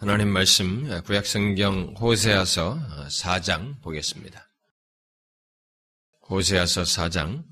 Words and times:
하나님 0.00 0.30
말씀 0.30 1.02
구약성경 1.02 1.96
호세아서 2.00 2.80
4장 3.10 3.82
보겠습니다. 3.82 4.50
호세아서 6.26 6.84
4장 6.84 7.44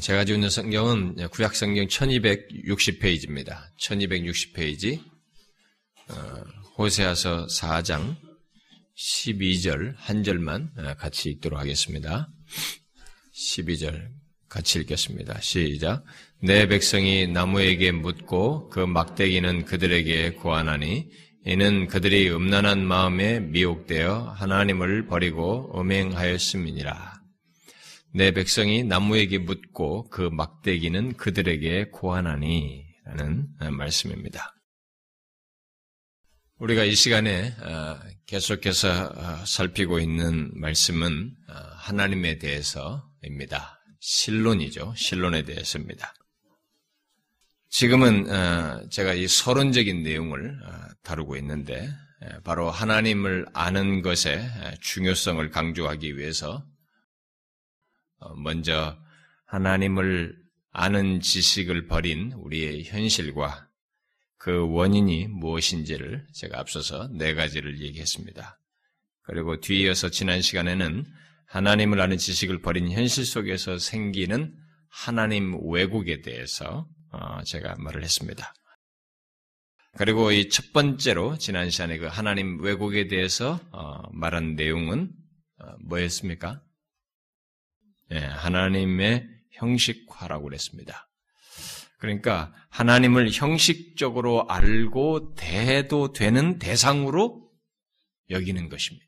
제가 0.00 0.20
가지고 0.20 0.36
있는 0.36 0.48
성경은 0.48 1.28
구약성경 1.30 1.88
1260페이지입니다. 1.88 3.64
1260페이지 3.80 5.02
호세아서 6.78 7.46
4장 7.46 8.16
12절 8.96 9.94
한 9.96 10.22
절만 10.22 10.72
같이 10.98 11.30
읽도록 11.30 11.58
하겠습니다. 11.58 12.30
12절 13.34 14.08
같이 14.48 14.78
읽겠습니다. 14.78 15.40
시작. 15.40 16.04
내 16.42 16.68
백성이 16.68 17.26
나무에게 17.26 17.92
묻고 17.92 18.68
그 18.68 18.80
막대기는 18.80 19.64
그들에게 19.64 20.32
고하나니 20.32 21.10
이는 21.46 21.88
그들이 21.88 22.30
음란한 22.30 22.86
마음에 22.86 23.40
미혹되어 23.40 24.34
하나님을 24.36 25.06
버리고 25.06 25.78
음행하였음이니라. 25.78 27.14
내 28.14 28.30
백성이 28.30 28.84
나무에게 28.84 29.38
묻고 29.38 30.08
그 30.08 30.22
막대기는 30.22 31.16
그들에게 31.16 31.90
고하나니 31.90 32.84
라는 33.04 33.48
말씀입니다. 33.72 34.54
우리가 36.58 36.84
이 36.84 36.94
시간에 36.94 37.54
어, 37.60 38.00
계속해서 38.26 39.06
어, 39.06 39.44
살피고 39.44 39.98
있는 39.98 40.50
말씀은 40.54 41.34
어, 41.48 41.54
하나님에 41.76 42.38
대해서입니다. 42.38 43.80
신론이죠. 44.00 44.94
신론에 44.96 45.42
대해서입니다. 45.42 46.14
지금은 47.74 48.30
어, 48.30 48.88
제가 48.88 49.14
이 49.14 49.26
서론적인 49.26 50.04
내용을 50.04 50.60
어, 50.62 50.70
다루고 51.02 51.36
있는데 51.38 51.90
바로 52.44 52.70
하나님을 52.70 53.46
아는 53.52 54.00
것의 54.00 54.48
중요성을 54.80 55.50
강조하기 55.50 56.16
위해서 56.16 56.64
어, 58.20 58.32
먼저 58.36 58.96
하나님을 59.46 60.36
아는 60.70 61.20
지식을 61.20 61.88
버린 61.88 62.30
우리의 62.36 62.84
현실과 62.84 63.68
그 64.36 64.70
원인이 64.70 65.26
무엇인지를 65.26 66.28
제가 66.32 66.60
앞서서 66.60 67.08
네 67.08 67.34
가지를 67.34 67.80
얘기했습니다. 67.80 68.56
그리고 69.22 69.58
뒤이어서 69.58 70.10
지난 70.10 70.42
시간에는 70.42 71.04
하나님을 71.46 72.00
아는 72.00 72.18
지식을 72.18 72.62
버린 72.62 72.92
현실 72.92 73.26
속에서 73.26 73.78
생기는 73.78 74.54
하나님 74.88 75.58
왜곡에 75.60 76.22
대해서 76.22 76.86
어, 76.86 76.93
제가 77.44 77.76
말을 77.78 78.02
했습니다. 78.02 78.52
그리고 79.96 80.32
이 80.32 80.48
첫 80.48 80.72
번째로 80.72 81.38
지난 81.38 81.70
시간에 81.70 81.98
그 81.98 82.06
하나님 82.06 82.60
왜곡에 82.60 83.06
대해서 83.06 83.60
어, 83.70 84.02
말한 84.12 84.56
내용은 84.56 85.12
어, 85.58 85.76
뭐였습니까? 85.84 86.62
예, 88.10 88.18
하나님의 88.18 89.28
형식화라고 89.52 90.44
그랬습니다. 90.44 91.08
그러니까 91.98 92.52
하나님을 92.70 93.30
형식적으로 93.30 94.46
알고 94.48 95.34
대해도 95.36 96.12
되는 96.12 96.58
대상으로 96.58 97.50
여기는 98.30 98.68
것입니다. 98.68 99.06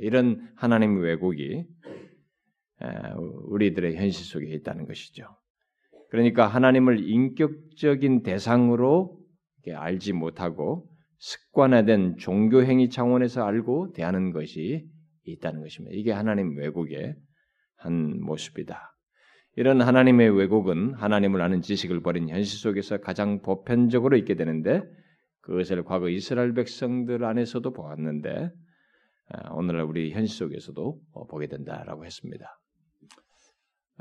이런 0.00 0.52
하나님 0.56 1.00
왜곡이 1.00 1.64
우리들의 3.48 3.96
현실 3.96 4.24
속에 4.24 4.46
있다는 4.54 4.86
것이죠. 4.86 5.24
그러니까 6.12 6.46
하나님을 6.46 7.08
인격적인 7.08 8.22
대상으로 8.22 9.18
알지 9.74 10.12
못하고 10.12 10.86
습관화된 11.16 12.18
종교 12.18 12.62
행위 12.62 12.90
차원에서 12.90 13.42
알고 13.42 13.94
대하는 13.94 14.30
것이 14.30 14.84
있다는 15.24 15.62
것입니다. 15.62 15.96
이게 15.96 16.12
하나님 16.12 16.58
왜곡의 16.58 17.14
한 17.76 18.20
모습이다. 18.20 18.94
이런 19.56 19.80
하나님의 19.80 20.36
왜곡은 20.36 20.96
하나님을 20.96 21.40
아는 21.40 21.62
지식을 21.62 22.02
버린 22.02 22.28
현실 22.28 22.58
속에서 22.58 22.98
가장 22.98 23.40
보편적으로 23.40 24.18
있게 24.18 24.34
되는데 24.34 24.82
그것을 25.40 25.82
과거 25.82 26.10
이스라엘 26.10 26.52
백성들 26.52 27.24
안에서도 27.24 27.72
보았는데 27.72 28.50
아, 29.30 29.52
오늘날 29.54 29.86
우리 29.86 30.12
현실 30.12 30.36
속에서도 30.36 31.00
어, 31.14 31.26
보게 31.26 31.46
된다라고 31.46 32.04
했습니다. 32.04 32.61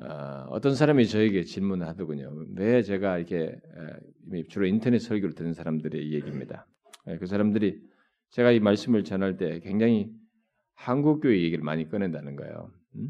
아, 0.03 0.47
어떤 0.50 0.73
사람이 0.73 1.07
저에게 1.07 1.44
질문을 1.44 1.88
하더군요. 1.88 2.34
왜 2.56 2.81
제가 2.81 3.19
이렇게 3.19 3.56
주로 4.50 4.66
인터넷 4.66 5.00
설교를 5.00 5.35
듣는 5.35 5.53
사람들의 5.53 6.12
얘기입니다. 6.13 6.67
예, 7.07 7.17
그 7.17 7.28
사람들이 7.28 7.79
제가 8.31 8.51
이 8.51 8.59
말씀을 8.59 9.03
전할 9.03 9.38
때 9.38 9.59
굉장히 9.59 10.12
한국 10.73 11.22
교회 11.22 11.41
얘기를 11.41 11.63
많이 11.63 11.88
꺼낸다는 11.88 12.35
거예요. 12.35 12.72
음? 12.95 13.09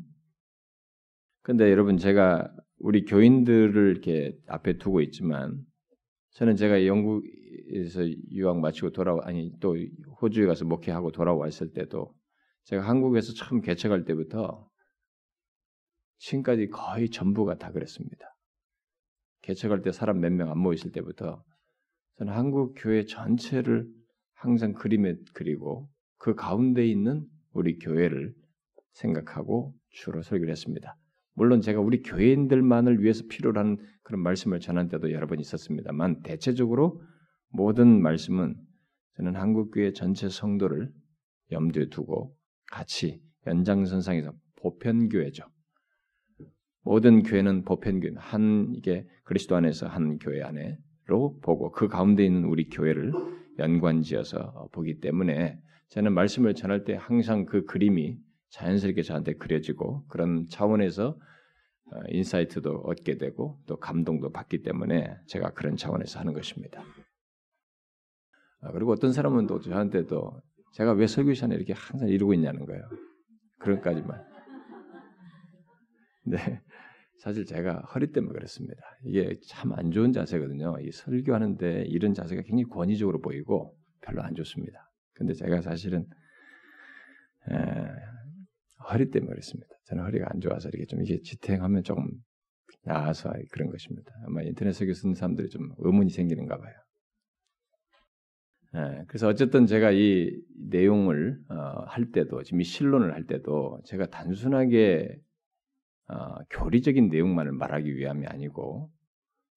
여러분 1.59 1.97
제가 1.97 2.53
우리 2.79 3.05
교인들을 3.05 3.91
이렇게 3.91 4.37
앞에 4.47 4.77
두고 4.77 5.01
있지만 5.01 5.59
저는 6.31 6.55
제가 6.55 6.85
영국에서 6.85 8.07
유학 8.31 8.59
마치고 8.59 8.91
돌아와 8.91 9.21
아니 9.25 9.51
또 9.59 9.77
호주에 10.21 10.45
가서 10.45 10.65
목회하고 10.65 11.11
돌아왔을 11.11 11.73
때도 11.73 12.13
제가 12.63 12.87
한국에서 12.87 13.33
처음 13.33 13.61
개척할 13.61 14.05
때부터 14.05 14.69
지금까지 16.21 16.67
거의 16.67 17.09
전부가 17.09 17.57
다 17.57 17.71
그랬습니다. 17.71 18.25
개척할 19.41 19.81
때 19.81 19.91
사람 19.91 20.19
몇 20.19 20.31
명 20.31 20.49
안 20.49 20.59
모였을 20.59 20.91
때부터 20.91 21.43
저는 22.17 22.33
한국 22.33 22.75
교회 22.77 23.05
전체를 23.05 23.87
항상 24.33 24.73
그림에 24.73 25.15
그리고 25.33 25.89
그 26.17 26.35
가운데 26.35 26.85
있는 26.85 27.25
우리 27.53 27.79
교회를 27.79 28.33
생각하고 28.93 29.73
주로 29.89 30.21
설교를 30.21 30.51
했습니다. 30.51 30.95
물론 31.33 31.61
제가 31.61 31.79
우리 31.79 32.03
교인들만을 32.03 33.01
위해서 33.01 33.23
필요로 33.27 33.59
하는 33.59 33.77
그런 34.03 34.21
말씀을 34.21 34.59
전한 34.59 34.89
때도 34.89 35.11
여러 35.11 35.25
번 35.25 35.39
있었습니다만 35.39 36.21
대체적으로 36.21 37.01
모든 37.49 38.01
말씀은 38.01 38.55
저는 39.15 39.35
한국교회 39.35 39.93
전체 39.93 40.29
성도를 40.29 40.91
염두에 41.51 41.89
두고 41.89 42.35
같이 42.71 43.21
연장선상에서 43.47 44.33
보편교회죠. 44.57 45.43
모든 46.83 47.23
교회는 47.23 47.63
보편교회, 47.63 48.13
한 48.17 48.73
이게 48.75 49.07
그리스도 49.23 49.55
안에서 49.55 49.87
한 49.87 50.17
교회 50.17 50.41
안에로 50.41 51.39
보고 51.41 51.71
그 51.71 51.87
가운데 51.87 52.25
있는 52.25 52.45
우리 52.45 52.69
교회를 52.69 53.13
연관지어서 53.59 54.69
보기 54.71 54.99
때문에 54.99 55.59
저는 55.89 56.13
말씀을 56.13 56.55
전할 56.55 56.83
때 56.83 56.95
항상 56.99 57.45
그 57.45 57.65
그림이 57.65 58.17
자연스럽게 58.49 59.01
저한테 59.03 59.33
그려지고 59.33 60.05
그런 60.07 60.47
차원에서 60.47 61.17
어, 61.93 61.99
인사이트도 62.09 62.83
얻게 62.85 63.17
되고 63.17 63.59
또 63.67 63.77
감동도 63.77 64.31
받기 64.31 64.63
때문에 64.63 65.17
제가 65.27 65.51
그런 65.51 65.75
차원에서 65.75 66.19
하는 66.19 66.33
것입니다. 66.33 66.81
아, 68.61 68.71
그리고 68.71 68.91
어떤 68.91 69.11
사람은 69.11 69.47
또 69.47 69.59
저한테 69.59 70.05
도 70.05 70.41
제가 70.73 70.93
왜 70.93 71.07
설교 71.07 71.33
시간에 71.33 71.55
이렇게 71.55 71.73
항상 71.73 72.07
이러고 72.07 72.33
있냐는 72.33 72.65
거예요. 72.65 72.83
그런까지만. 73.59 74.23
네. 76.23 76.61
사실 77.21 77.45
제가 77.45 77.81
허리 77.93 78.11
때문에 78.11 78.33
그렇습니다. 78.33 78.81
이게 79.05 79.37
참 79.47 79.73
안 79.73 79.91
좋은 79.91 80.11
자세거든요. 80.11 80.77
이 80.81 80.91
설교하는데 80.91 81.83
이런 81.87 82.15
자세가 82.15 82.41
굉장히 82.41 82.63
권위적으로 82.63 83.21
보이고 83.21 83.77
별로 84.01 84.23
안 84.23 84.33
좋습니다. 84.33 84.91
근데 85.13 85.33
제가 85.33 85.61
사실은 85.61 86.07
에, 87.51 87.55
허리 88.89 89.11
때문에 89.11 89.29
그렇습니다. 89.29 89.69
저는 89.85 90.03
허리가 90.03 90.25
안 90.31 90.41
좋아서 90.41 90.69
이렇게 90.69 90.87
좀 90.87 91.03
이게 91.03 91.21
지탱하면 91.21 91.83
조금 91.83 92.09
나아서 92.85 93.31
그런 93.51 93.69
것입니다. 93.69 94.11
아마 94.25 94.41
인터넷 94.41 94.71
설교 94.71 94.93
쓰는 94.93 95.13
사람들이 95.13 95.49
좀 95.49 95.69
의문이 95.77 96.09
생기는가 96.09 96.57
봐요. 96.57 96.73
예, 98.73 99.03
그래서 99.07 99.27
어쨌든 99.27 99.67
제가 99.67 99.91
이 99.91 100.31
내용을 100.69 101.37
어, 101.49 101.83
할 101.85 102.09
때도 102.11 102.41
지금 102.41 102.61
이 102.61 102.63
실론을 102.63 103.13
할 103.13 103.27
때도 103.27 103.79
제가 103.85 104.07
단순하게 104.07 105.19
어, 106.11 106.43
교리적인 106.49 107.07
내용만을 107.07 107.53
말하기 107.53 107.95
위함이 107.95 108.27
아니고 108.27 108.91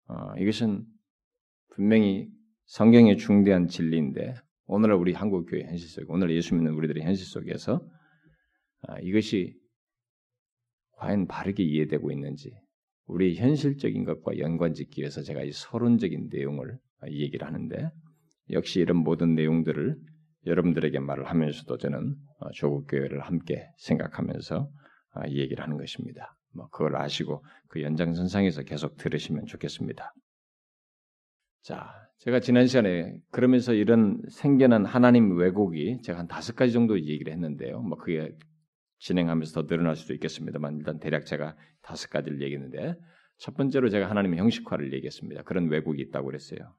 어, 0.06 0.34
이것은 0.38 0.84
분명히 1.70 2.28
성경의 2.66 3.16
중대한 3.16 3.66
진리인데 3.66 4.34
오늘날 4.66 4.96
우리 4.96 5.12
한국 5.12 5.46
교회 5.46 5.64
현실 5.64 5.88
속, 5.88 6.08
오늘 6.08 6.30
예수 6.30 6.54
믿는 6.54 6.72
우리들의 6.72 7.02
현실 7.02 7.26
속에서 7.26 7.84
아, 8.82 8.98
이것이 9.00 9.54
과연 10.92 11.26
바르게 11.26 11.62
이해되고 11.62 12.12
있는지 12.12 12.52
우리 13.06 13.34
현실적인 13.34 14.04
것과 14.04 14.38
연관짓기 14.38 15.00
위해서 15.00 15.22
제가 15.22 15.42
이 15.42 15.50
서론적인 15.52 16.28
내용을 16.30 16.78
얘기를 17.10 17.46
하는데 17.46 17.90
역시 18.50 18.80
이런 18.80 18.98
모든 18.98 19.34
내용들을 19.34 19.96
여러분들에게 20.46 21.00
말을 21.00 21.24
하면서도 21.24 21.78
저는 21.78 22.14
어, 22.38 22.50
조국 22.52 22.86
교회를 22.88 23.20
함께 23.22 23.66
생각하면서 23.78 24.70
아, 25.14 25.26
이 25.26 25.38
얘기를 25.38 25.62
하는 25.62 25.76
것입니다. 25.76 26.36
뭐 26.54 26.68
그걸 26.70 26.96
아시고 26.96 27.44
그 27.68 27.82
연장선상에서 27.82 28.62
계속 28.62 28.96
들으시면 28.96 29.46
좋겠습니다. 29.46 30.14
자, 31.62 31.90
제가 32.18 32.40
지난 32.40 32.66
시간에 32.66 33.16
그러면서 33.30 33.72
이런 33.72 34.20
생겨난 34.30 34.84
하나님 34.84 35.36
왜곡이 35.36 36.02
제가 36.02 36.18
한 36.18 36.28
다섯 36.28 36.54
가지 36.56 36.72
정도 36.72 36.98
얘기를 36.98 37.32
했는데요. 37.32 37.80
뭐 37.82 37.98
그게 37.98 38.34
진행하면서 38.98 39.62
더 39.62 39.66
늘어날 39.66 39.96
수도 39.96 40.14
있겠습니다만 40.14 40.78
일단 40.78 40.98
대략 40.98 41.26
제가 41.26 41.56
다섯 41.82 42.08
가지를 42.10 42.40
얘기했는데 42.40 42.96
첫 43.38 43.56
번째로 43.56 43.88
제가 43.90 44.08
하나님의 44.08 44.38
형식화를 44.38 44.92
얘기했습니다. 44.94 45.42
그런 45.42 45.68
왜곡이 45.68 46.00
있다고 46.02 46.26
그랬어요. 46.26 46.74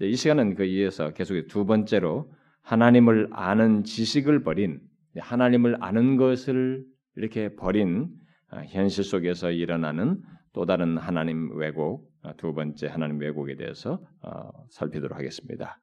이 0.00 0.14
시간은 0.14 0.54
그 0.54 0.64
이어서 0.64 1.12
계속 1.12 1.40
두 1.48 1.64
번째로 1.64 2.32
하나님을 2.62 3.28
아는 3.32 3.84
지식을 3.84 4.42
버린 4.42 4.80
하나님을 5.16 5.76
아는 5.80 6.16
것을 6.16 6.84
이렇게 7.14 7.54
버린 7.54 8.08
아, 8.08 8.25
현실 8.68 9.04
속에서 9.04 9.50
일어나는 9.50 10.22
또 10.52 10.64
다른 10.64 10.96
하나님 10.96 11.56
왜곡 11.56 12.10
아, 12.22 12.32
두 12.34 12.54
번째 12.54 12.88
하나님 12.88 13.20
왜곡에 13.20 13.56
대해서 13.56 14.00
어, 14.22 14.50
살피도록 14.70 15.16
하겠습니다. 15.18 15.78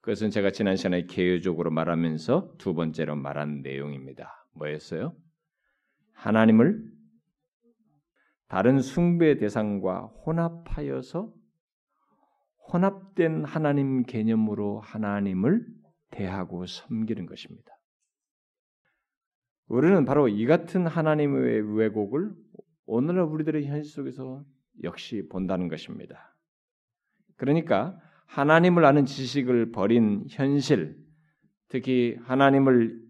그것은 0.00 0.30
제가 0.30 0.50
지난 0.50 0.76
시간에 0.76 1.06
개요적으로 1.06 1.70
말하면서 1.70 2.54
두 2.58 2.74
번째로 2.74 3.16
말한 3.16 3.62
내용입니다. 3.62 4.46
뭐였어요? 4.54 5.14
하나님을 6.14 6.82
다른 8.48 8.80
숭배 8.80 9.36
대상과 9.38 10.12
혼합하여서 10.26 11.32
혼합된 12.72 13.44
하나님 13.44 14.02
개념으로 14.02 14.80
하나님을 14.80 15.66
대하고 16.10 16.66
섬기는 16.66 17.26
것입니다. 17.26 17.71
우리는 19.72 20.04
바로 20.04 20.28
이 20.28 20.44
같은 20.44 20.86
하나님의 20.86 21.76
왜곡을 21.78 22.30
오늘날 22.84 23.24
우리들의 23.24 23.64
현실 23.64 23.90
속에서 23.90 24.44
역시 24.82 25.26
본다는 25.30 25.68
것입니다. 25.68 26.36
그러니까 27.38 27.98
하나님을 28.26 28.84
아는 28.84 29.06
지식을 29.06 29.72
버린 29.72 30.26
현실, 30.28 30.98
특히 31.68 32.18
하나님을 32.20 33.00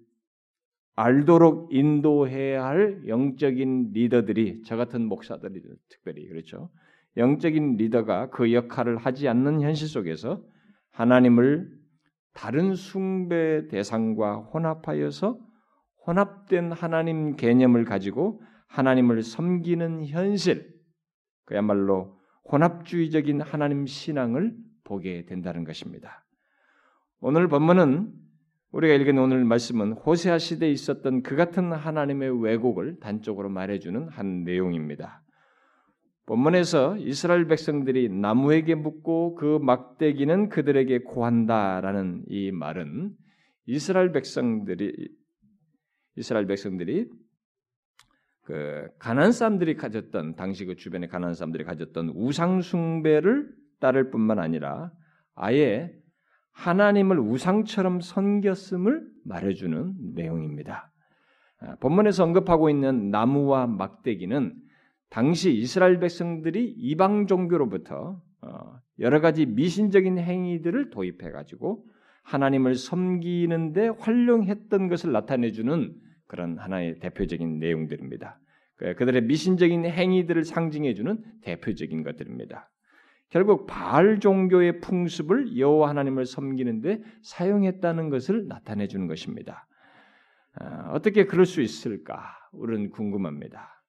알도록 0.95 1.75
인도해야 1.75 2.65
할 2.65 3.09
영적인 3.09 3.91
리더들이 3.93 4.63
저 4.65 4.77
같은 4.77 5.05
목사들이 5.07 5.63
특별히 5.89 6.29
그렇죠. 6.29 6.71
영적인 7.17 7.75
리더가 7.75 8.31
그 8.31 8.53
역할을 8.53 8.99
하지 8.99 9.27
않는 9.27 9.63
현실 9.63 9.89
속에서 9.89 10.45
하나님을 10.93 11.73
다른 12.35 12.77
숭배 12.77 13.67
대상과 13.67 14.37
혼합하여서 14.37 15.51
혼합된 16.07 16.73
하나님 16.73 17.37
개념을 17.37 17.85
가지고 17.85 18.43
하나님을 18.67 19.23
섬기는 19.23 20.07
현실, 20.07 20.73
그야말로 21.45 22.19
혼합주의적인 22.51 23.41
하나님 23.41 23.87
신앙을 23.87 24.55
보게 24.85 25.25
된다는 25.27 25.65
것입니다. 25.65 26.25
오늘 27.21 27.49
본문은 27.49 28.13
우리가 28.73 28.95
읽은 28.95 29.19
오늘 29.19 29.45
말씀은 29.45 29.93
호세아 29.93 30.39
시대에 30.39 30.71
있었던 30.71 31.23
그 31.23 31.37
같은 31.37 31.73
하나님의 31.73 32.43
왜곡을 32.43 33.01
단적으로 33.01 33.51
말해주는 33.51 34.09
한 34.09 34.45
내용입니다. 34.45 35.23
본문에서 36.27 36.97
이스라엘 36.99 37.47
백성들이 37.47 38.09
나무에게 38.09 38.75
묻고 38.75 39.35
그 39.35 39.59
막대기는 39.61 40.49
그들에게 40.49 41.01
고한다라는 41.01 42.25
이 42.29 42.51
말은 42.51 43.13
이스라엘 43.67 44.13
백성들이 44.13 45.11
이스라엘 46.17 46.47
백성들이 46.47 47.09
그 48.43 48.89
가난 48.99 49.33
사람들이 49.33 49.77
가졌던 49.77 50.37
당시 50.37 50.65
그 50.65 50.77
주변의 50.77 51.09
가난 51.09 51.35
사람들이 51.35 51.65
가졌던 51.65 52.13
우상 52.15 52.61
숭배를 52.61 53.49
따를 53.79 54.11
뿐만 54.11 54.39
아니라 54.39 54.93
아예 55.35 55.93
하나님을 56.53 57.19
우상처럼 57.19 58.01
섬겼음을 58.01 59.09
말해주는 59.25 60.15
내용입니다. 60.15 60.93
아, 61.61 61.77
본문에서 61.77 62.25
언급하고 62.25 62.69
있는 62.69 63.11
나무와 63.11 63.67
막대기는 63.67 64.55
당시 65.09 65.53
이스라엘 65.53 66.01
백성들이 66.01 66.75
이방 66.77 67.27
종교로부터 67.27 68.21
어, 68.43 68.81
여러 68.99 69.21
가지 69.21 69.47
미신적인 69.47 70.19
행위들을 70.19 70.91
도입해 70.91 71.31
가지고 71.31 71.87
하나님을 72.23 72.75
섬기는데 72.75 73.89
활용했던 73.99 74.89
것을 74.89 75.13
나타내주는 75.13 75.95
그런 76.27 76.59
하나의 76.59 76.99
대표적인 77.01 77.59
내용들입니다. 77.59 78.39
그, 78.77 78.95
그들의 78.95 79.23
미신적인 79.23 79.85
행위들을 79.85 80.45
상징해주는 80.45 81.23
대표적인 81.43 82.03
것들입니다. 82.03 82.71
결국 83.29 83.67
바알 83.67 84.21
종교의 84.21 84.81
풍습을 84.81 85.57
여호와 85.59 85.89
하나님을 85.89 86.27
섬기는데 86.27 87.03
사용했다는 87.23 88.11
것을 88.11 88.47
나타내 88.47 88.87
주는 88.89 89.07
것입니다. 89.07 89.67
아, 90.55 90.91
어떻게 90.93 91.25
그럴 91.25 91.47
수 91.47 91.63
있을까? 91.63 92.23
우리는 92.53 92.91
궁금합니다. 92.91 93.83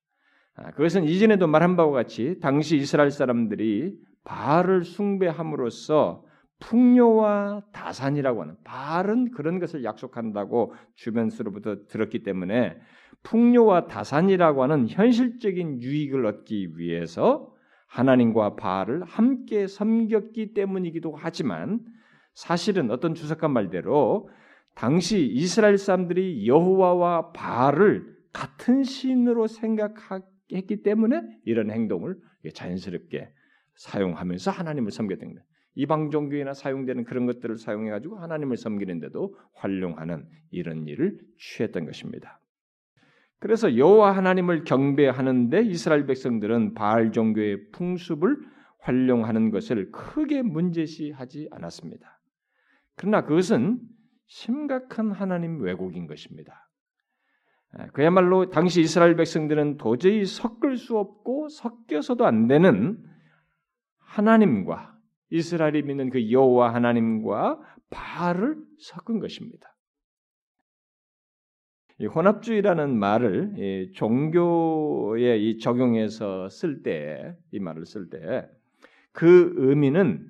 아, 0.56 0.70
그것은 0.70 1.04
이전에도 1.04 1.46
말한 1.46 1.76
바와 1.76 1.92
같이 1.92 2.38
당시 2.40 2.76
이스라엘 2.76 3.10
사람들이 3.10 3.98
바알을 4.24 4.84
숭배함으로써 4.84 6.24
풍요와 6.64 7.62
다산이라고 7.72 8.42
하는 8.42 8.56
바알은 8.64 9.32
그런 9.32 9.58
것을 9.58 9.84
약속한다고 9.84 10.72
주변수로부터 10.94 11.86
들었기 11.88 12.22
때문에 12.22 12.76
풍요와 13.22 13.86
다산이라고 13.86 14.62
하는 14.62 14.88
현실적인 14.88 15.82
유익을 15.82 16.24
얻기 16.24 16.78
위해서 16.78 17.52
하나님과 17.86 18.56
바알을 18.56 19.04
함께 19.04 19.66
섬겼기 19.66 20.54
때문이기도 20.54 21.14
하지만 21.16 21.80
사실은 22.32 22.90
어떤 22.90 23.14
주석한 23.14 23.52
말대로 23.52 24.30
당시 24.74 25.24
이스라엘 25.24 25.78
사람들이 25.78 26.46
여호와와 26.48 27.32
바알을 27.32 28.14
같은 28.32 28.82
신으로 28.82 29.46
생각했기 29.46 30.82
때문에 30.82 31.22
이런 31.44 31.70
행동을 31.70 32.16
자연스럽게 32.52 33.30
사용하면서 33.76 34.50
하나님을 34.50 34.90
섬겼던 34.90 35.34
거예요. 35.34 35.53
이방 35.74 36.10
종교에나 36.10 36.54
사용되는 36.54 37.04
그런 37.04 37.26
것들을 37.26 37.56
사용해 37.56 37.90
가지고 37.90 38.16
하나님을 38.18 38.56
섬기는데도 38.56 39.36
활용하는 39.54 40.26
이런 40.50 40.86
일을 40.86 41.18
취했던 41.38 41.84
것입니다. 41.86 42.40
그래서 43.40 43.76
여호와 43.76 44.16
하나님을 44.16 44.64
경배하는데 44.64 45.62
이스라엘 45.62 46.06
백성들은 46.06 46.74
바알 46.74 47.12
종교의 47.12 47.70
풍습을 47.72 48.38
활용하는 48.78 49.50
것을 49.50 49.90
크게 49.90 50.42
문제시하지 50.42 51.48
않았습니다. 51.50 52.20
그러나 52.96 53.22
그것은 53.24 53.80
심각한 54.26 55.10
하나님 55.10 55.60
왜곡인 55.60 56.06
것입니다. 56.06 56.68
그야말로 57.92 58.50
당시 58.50 58.80
이스라엘 58.80 59.16
백성들은 59.16 59.78
도저히 59.78 60.24
섞을 60.24 60.76
수 60.76 60.96
없고 60.96 61.48
섞여서도 61.48 62.24
안 62.24 62.46
되는 62.46 63.02
하나님과 63.98 64.93
이스라엘이 65.30 65.82
믿는 65.82 66.10
그 66.10 66.30
여호와 66.30 66.74
하나님과 66.74 67.60
바알을 67.90 68.56
섞은 68.78 69.20
것입니다. 69.20 69.74
이 71.98 72.06
혼합주의라는 72.06 72.98
말을 72.98 73.54
이 73.58 73.92
종교에 73.92 75.38
이 75.38 75.58
적용해서 75.58 76.48
쓸 76.48 76.82
때 76.82 77.36
이 77.52 77.60
말을 77.60 77.86
쓸 77.86 78.10
때 78.10 78.48
그 79.12 79.54
의미는 79.56 80.28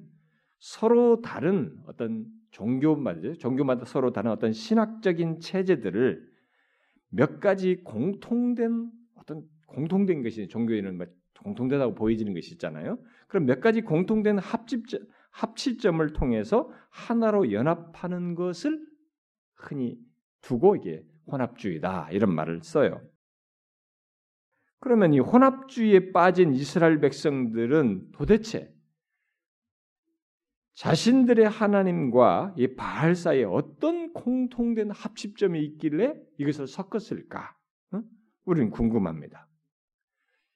서로 0.59 1.21
다른 1.23 1.75
어떤 1.87 2.27
종교 2.51 2.95
말이죠. 2.95 3.35
종교마다 3.39 3.87
서로 3.87 4.13
다른 4.13 4.31
어떤 4.31 4.53
신학적인 4.53 5.41
체제들을 5.41 6.23
몇 7.09 7.41
가지 7.41 7.77
공통된 7.83 8.91
어떤 9.17 9.43
공통된 9.67 10.23
것이 10.23 10.49
종교에는 10.49 10.99
뭐 10.99 11.07
공통되다고 11.43 11.95
보여지는 11.95 12.35
것이 12.35 12.53
있잖아요. 12.53 12.99
그럼 13.29 13.47
몇 13.47 13.61
가지 13.61 13.83
공통된 13.83 14.39
합집점, 14.39 15.01
합치점을 15.31 16.13
통해서 16.13 16.71
하나로 16.91 17.53
연합하는 17.53 18.35
것을 18.35 18.87
흔히 19.55 19.99
두고 20.41 20.77
이게 20.77 21.05
혼합주의다 21.27 22.11
이런 22.13 22.35
말을 22.35 22.63
써요. 22.63 23.01
그러면 24.81 25.15
이 25.15 25.19
혼합주의에 25.19 26.13
빠진 26.13 26.53
이스라엘 26.53 27.01
백성들은 27.01 28.13
도대체 28.13 28.71
자신들의 30.75 31.49
하나님과 31.49 32.55
이 32.59 32.75
바알 32.75 33.15
사이에 33.15 33.45
어떤 33.45 34.13
공통된 34.13 34.91
합집점이 34.91 35.63
있길래 35.65 36.15
이것을 36.39 36.67
섞었을까? 36.67 37.57
우리는 38.45 38.71
궁금합니다. 38.71 39.49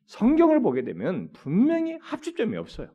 성경을 0.09 0.61
보게 0.63 0.83
되면 0.83 1.31
분명히 1.33 1.99
합집점이 2.01 2.57
없어요. 2.57 2.93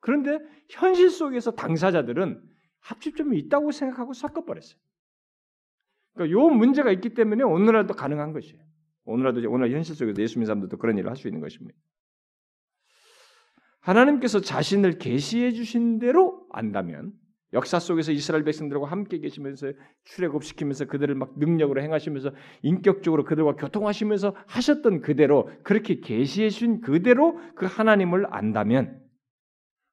그런데 0.00 0.38
현실 0.68 1.10
속에서 1.10 1.52
당사자들은 1.52 2.42
합집점이 2.80 3.38
있다고 3.38 3.70
생각하고 3.70 4.12
섞어버렸어요. 4.12 4.78
그러니까 6.14 6.38
요 6.38 6.48
문제가 6.48 6.90
있기 6.92 7.14
때문에 7.14 7.44
오늘날도 7.44 7.94
가능한 7.94 8.32
것이에요. 8.32 8.62
오늘날도 9.04 9.50
오늘 9.50 9.72
현실 9.72 9.94
속에서 9.94 10.20
예수 10.20 10.38
믿는 10.38 10.46
사람들도 10.46 10.76
그런 10.78 10.98
일을 10.98 11.08
할 11.08 11.16
수 11.16 11.28
있는 11.28 11.40
것입니다. 11.40 11.78
하나님께서 13.80 14.40
자신을 14.40 14.98
계시해 14.98 15.52
주신 15.52 15.98
대로 15.98 16.46
안다면 16.50 17.12
역사 17.54 17.78
속에서 17.78 18.12
이스라엘 18.12 18.44
백성들과 18.44 18.86
함께 18.86 19.18
계시면서 19.18 19.72
출애굽시키면서 20.04 20.84
그들을 20.86 21.14
막 21.14 21.38
능력으로 21.38 21.80
행하시면서 21.80 22.32
인격적으로 22.62 23.24
그들과 23.24 23.54
교통하시면서 23.56 24.34
하셨던 24.46 25.00
그대로 25.00 25.50
그렇게 25.62 26.00
계시해 26.00 26.50
주신 26.50 26.80
그대로 26.80 27.38
그 27.54 27.66
하나님을 27.66 28.26
안다면 28.30 29.00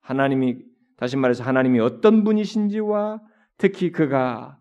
하나님이 0.01 0.57
다시 0.97 1.17
말해서 1.17 1.43
하나님이 1.43 1.79
어떤 1.79 2.23
분이신지와 2.23 3.21
특히 3.57 3.91
그가 3.91 4.59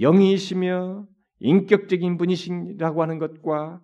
영이시며 0.00 1.06
인격적인 1.40 2.16
분이시라고 2.16 3.02
하는 3.02 3.18
것과 3.18 3.80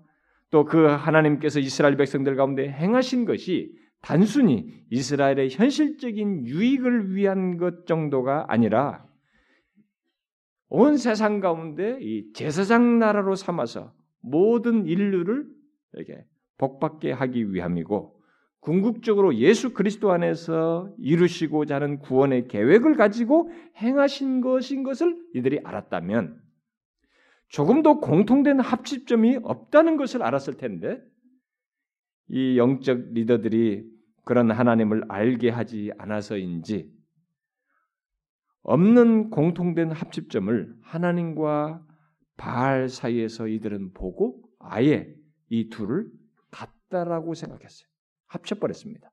또 0.51 0.65
그 0.65 0.87
하나님께서 0.87 1.61
이스라엘 1.61 1.97
백성들 1.97 2.37
가운데 2.37 2.71
행하신 2.71 3.27
것이 3.27 3.71
단순히 4.01 4.73
이스라엘의 4.91 5.51
현실적인 5.51 6.47
유익을 6.47 7.15
위한 7.15 7.59
것 7.59 7.87
정도가 7.87 8.47
아니라 8.49 9.07
온 10.69 10.97
세상 10.97 11.41
가운데 11.41 11.99
이 12.01 12.33
제사장 12.33 12.99
나라로 12.99 13.35
삼아서 13.35 13.93
모든 14.21 14.87
인류를 14.87 15.47
이렇게 15.95 16.25
복받게 16.59 17.13
하기 17.13 17.53
위함이고 17.53 18.19
궁극적으로 18.61 19.37
예수 19.37 19.73
그리스도 19.73 20.11
안에서 20.13 20.93
이루시고자 20.99 21.77
하는 21.77 21.99
구원의 22.01 22.49
계획을 22.49 22.97
가지고 22.97 23.51
행하신 23.77 24.41
것인 24.41 24.83
것을 24.83 25.17
이들이 25.35 25.61
알았다면 25.65 26.43
조금도 27.49 28.01
공통된 28.01 28.61
합집점이 28.61 29.39
없다는 29.43 29.97
것을 29.97 30.23
알았을 30.23 30.59
텐데 30.59 31.01
이 32.29 32.59
영적 32.59 33.13
리더들이 33.13 33.89
그런 34.25 34.51
하나님을 34.51 35.05
알게 35.09 35.51
하지 35.51 35.91
않아서인지 35.99 36.93
없는 38.63 39.31
공통된 39.31 39.91
합집점을 39.93 40.77
하나님과 40.83 41.87
바알 42.37 42.89
사이에서 42.89 43.49
이들은 43.49 43.95
보고 43.95 44.43
아예 44.59 45.15
이 45.49 45.71
둘을 45.71 46.11
같다라고 46.51 47.35
생각했어요. 47.35 47.89
합쳐버렸습니다. 48.27 49.11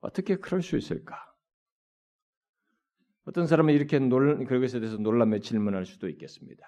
어떻게 0.00 0.36
그럴 0.36 0.60
수 0.60 0.76
있을까? 0.76 1.16
어떤 3.24 3.46
사람은 3.46 3.72
이렇게 3.72 3.98
놀, 3.98 4.44
그것에 4.44 4.80
대해서 4.80 4.98
놀라며 4.98 5.38
질문할 5.38 5.86
수도 5.86 6.08
있겠습니다. 6.10 6.66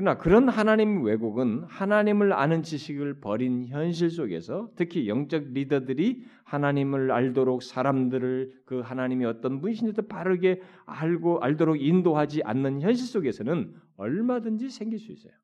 그러나 0.00 0.16
그런 0.16 0.48
하나님 0.48 1.04
왜곡은 1.04 1.64
하나님을 1.68 2.32
아는 2.32 2.62
지식을 2.62 3.20
버린 3.20 3.66
현실 3.66 4.08
속에서 4.08 4.70
특히 4.74 5.06
영적 5.06 5.52
리더들이 5.52 6.24
하나님을 6.44 7.12
알도록 7.12 7.62
사람들을 7.62 8.62
그 8.64 8.80
하나님이 8.80 9.26
어떤 9.26 9.60
분이신지도 9.60 10.08
바르게 10.08 10.62
알고 10.86 11.40
알도록 11.40 11.82
인도하지 11.82 12.42
않는 12.44 12.80
현실 12.80 13.06
속에서는 13.06 13.74
얼마든지 13.98 14.70
생길 14.70 14.98
수 14.98 15.12
있어요. 15.12 15.34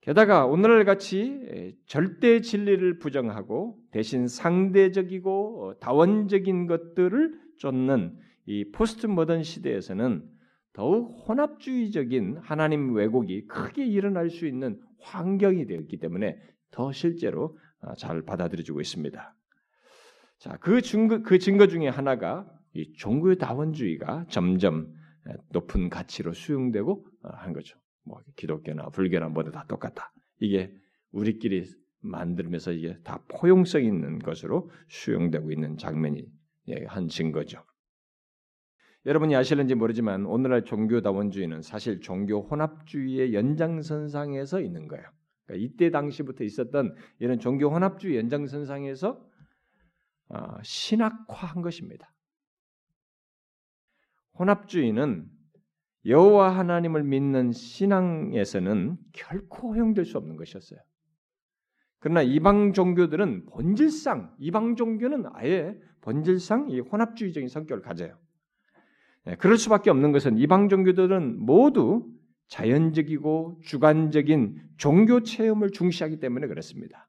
게다가 0.00 0.46
오늘날 0.46 0.84
같이 0.84 1.76
절대 1.86 2.40
진리를 2.40 2.98
부정하고 2.98 3.78
대신 3.92 4.26
상대적이고 4.26 5.62
어, 5.62 5.78
다원적인 5.78 6.66
것들을 6.66 7.40
쫓는 7.58 8.18
이 8.46 8.72
포스트 8.72 9.06
모던 9.06 9.44
시대에서는 9.44 10.35
더욱 10.76 11.26
혼합주의적인 11.26 12.36
하나님 12.42 12.94
왜곡이 12.94 13.46
크게 13.46 13.86
일어날 13.86 14.28
수 14.28 14.46
있는 14.46 14.78
환경이 15.00 15.66
되었기 15.66 15.96
때문에 15.96 16.36
더 16.70 16.92
실제로 16.92 17.58
아, 17.80 17.94
잘 17.94 18.20
받아들여지고 18.20 18.82
있습니다. 18.82 19.34
자, 20.38 20.58
그 20.60 20.82
증거, 20.82 21.22
그 21.22 21.38
증거 21.38 21.66
중에 21.66 21.88
하나가 21.88 22.46
이 22.74 22.92
종교의 22.92 23.38
다원주의가 23.38 24.26
점점 24.28 24.92
높은 25.50 25.88
가치로 25.88 26.34
수용되고 26.34 27.06
어, 27.22 27.28
한 27.30 27.54
거죠. 27.54 27.78
뭐 28.04 28.20
기독교나 28.36 28.90
불교나 28.90 29.30
뭐든 29.30 29.52
다 29.52 29.64
똑같다. 29.66 30.12
이게 30.40 30.70
우리끼리 31.10 31.64
만들면서 32.00 32.72
이게 32.72 32.98
다 33.02 33.22
포용성 33.28 33.82
있는 33.82 34.18
것으로 34.18 34.70
수용되고 34.88 35.50
있는 35.52 35.78
장면이 35.78 36.26
예, 36.68 36.84
한 36.86 37.08
증거죠. 37.08 37.64
여러분이 39.06 39.36
아실는지 39.36 39.76
모르지만 39.76 40.26
오늘날 40.26 40.64
종교다원주의는 40.64 41.62
사실 41.62 42.00
종교 42.00 42.40
혼합주의의 42.40 43.34
연장선상에서 43.34 44.60
있는 44.60 44.88
거예요. 44.88 45.04
그러니까 45.46 45.64
이때 45.64 45.90
당시부터 45.90 46.42
있었던 46.42 46.92
이런 47.20 47.38
종교 47.38 47.70
혼합주의 47.70 48.16
연장선상에서 48.16 49.24
어, 50.28 50.46
신학화한 50.60 51.62
것입니다. 51.62 52.12
혼합주의는 54.40 55.30
여호와 56.04 56.56
하나님을 56.56 57.04
믿는 57.04 57.52
신앙에서는 57.52 58.96
결코 59.12 59.72
허용될 59.72 60.04
수 60.04 60.18
없는 60.18 60.36
것이었어요. 60.36 60.80
그러나 62.00 62.22
이방 62.22 62.72
종교들은 62.72 63.46
본질상 63.46 64.34
이방 64.40 64.74
종교는 64.74 65.26
아예 65.32 65.78
본질상 66.00 66.70
이 66.70 66.80
혼합주의적인 66.80 67.48
성격을 67.48 67.82
가져요. 67.82 68.18
네, 69.26 69.34
그럴 69.36 69.58
수밖에 69.58 69.90
없는 69.90 70.12
것은 70.12 70.38
이방 70.38 70.68
종교들은 70.68 71.44
모두 71.44 72.08
자연적이고 72.46 73.60
주관적인 73.64 74.62
종교 74.76 75.22
체험을 75.24 75.72
중시하기 75.72 76.20
때문에 76.20 76.46
그렇습니다. 76.46 77.08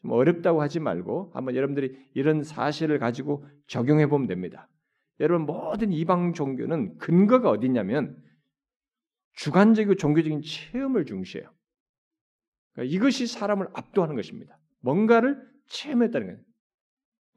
좀 0.00 0.12
어렵다고 0.12 0.62
하지 0.62 0.78
말고 0.78 1.32
한번 1.34 1.56
여러분들이 1.56 1.98
이런 2.14 2.44
사실을 2.44 3.00
가지고 3.00 3.44
적용해 3.66 4.06
보면 4.06 4.28
됩니다. 4.28 4.68
여러분 5.18 5.44
모든 5.46 5.92
이방 5.92 6.34
종교는 6.34 6.98
근거가 6.98 7.50
어디냐면 7.50 8.16
주관적이고 9.32 9.96
종교적인 9.96 10.42
체험을 10.42 11.04
중시해요. 11.04 11.50
그러니까 12.74 12.94
이것이 12.94 13.26
사람을 13.26 13.66
압도하는 13.72 14.14
것입니다. 14.14 14.56
뭔가를 14.80 15.42
체험했다는 15.66 16.26
거예요. 16.28 16.40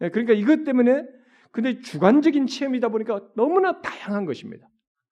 네, 0.02 0.10
그러니까 0.10 0.34
이것 0.34 0.64
때문에 0.66 1.04
근데 1.52 1.80
주관적인 1.82 2.48
체험이다 2.48 2.90
보니까 2.90 3.22
너무나 3.36 3.82
다양한 3.82 4.26
것입니다. 4.26 4.68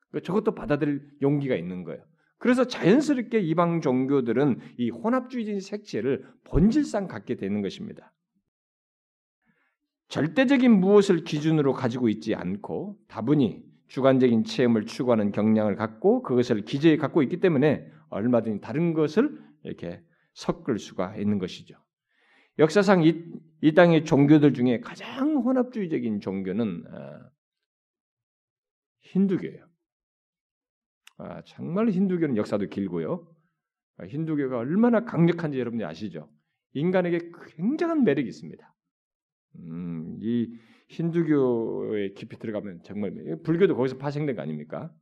그러니까 0.09 0.25
저것도 0.25 0.55
받아들일 0.55 1.09
용기가 1.21 1.55
있는 1.55 1.83
거예요. 1.83 2.03
그래서 2.39 2.65
자연스럽게 2.65 3.39
이방 3.39 3.81
종교들은 3.81 4.59
이 4.77 4.89
혼합주의적인 4.89 5.59
색채를 5.59 6.25
본질상 6.43 7.07
갖게 7.07 7.35
되는 7.35 7.61
것입니다. 7.61 8.13
절대적인 10.09 10.71
무엇을 10.79 11.23
기준으로 11.23 11.73
가지고 11.73 12.09
있지 12.09 12.35
않고 12.35 12.97
다분히 13.07 13.63
주관적인 13.87 14.43
체험을 14.43 14.85
추구하는 14.85 15.31
경향을 15.31 15.75
갖고 15.75 16.21
그것을 16.21 16.63
기저에 16.63 16.97
갖고 16.97 17.23
있기 17.23 17.39
때문에 17.39 17.89
얼마든지 18.09 18.61
다른 18.61 18.93
것을 18.93 19.37
이렇게 19.63 20.01
섞을 20.33 20.79
수가 20.79 21.17
있는 21.17 21.39
것이죠. 21.39 21.75
역사상 22.59 23.03
이, 23.03 23.23
이 23.61 23.73
땅의 23.73 24.05
종교들 24.05 24.53
중에 24.53 24.79
가장 24.79 25.35
혼합주의적인 25.37 26.19
종교는 26.19 26.83
아, 26.91 27.29
힌두교예요. 29.01 29.65
아, 31.17 31.41
정말 31.43 31.89
힌두교는 31.89 32.37
역사도 32.37 32.67
길고요. 32.67 33.27
아, 33.97 34.05
힌두교가 34.05 34.57
얼마나 34.57 35.03
강력한지 35.03 35.59
여러분이 35.59 35.83
아시죠? 35.83 36.29
인간에게 36.73 37.31
굉장한 37.55 38.03
매력이 38.03 38.27
있습니다. 38.27 38.75
음, 39.59 40.17
이 40.21 40.55
힌두교에 40.89 42.13
깊이 42.13 42.37
들어가면 42.37 42.81
정말 42.83 43.13
불교도 43.43 43.75
거기서 43.75 43.97
파생된 43.97 44.35
거 44.35 44.41
아닙니까? 44.41 44.93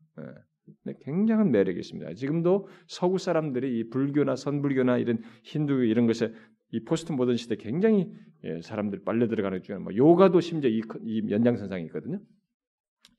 네, 0.83 0.93
굉장한 1.01 1.51
매력이 1.51 1.79
있습니다. 1.79 2.13
지금도 2.13 2.67
서구 2.87 3.17
사람들이 3.17 3.79
이 3.79 3.89
불교나 3.89 4.35
선불교나 4.35 4.97
이런 4.97 5.21
힌두교 5.43 5.83
이런 5.83 6.07
것에 6.07 6.33
이 6.71 6.83
포스트 6.83 7.11
모던 7.11 7.37
시대 7.37 7.55
굉장히 7.55 8.11
예, 8.43 8.61
사람들 8.61 9.03
빨려 9.03 9.27
들어가는 9.27 9.63
중에 9.63 9.77
뭐 9.77 9.95
요가도 9.95 10.39
심지어 10.41 10.69
이, 10.69 10.81
이 11.03 11.29
연장선상에 11.29 11.83
있거든요. 11.85 12.19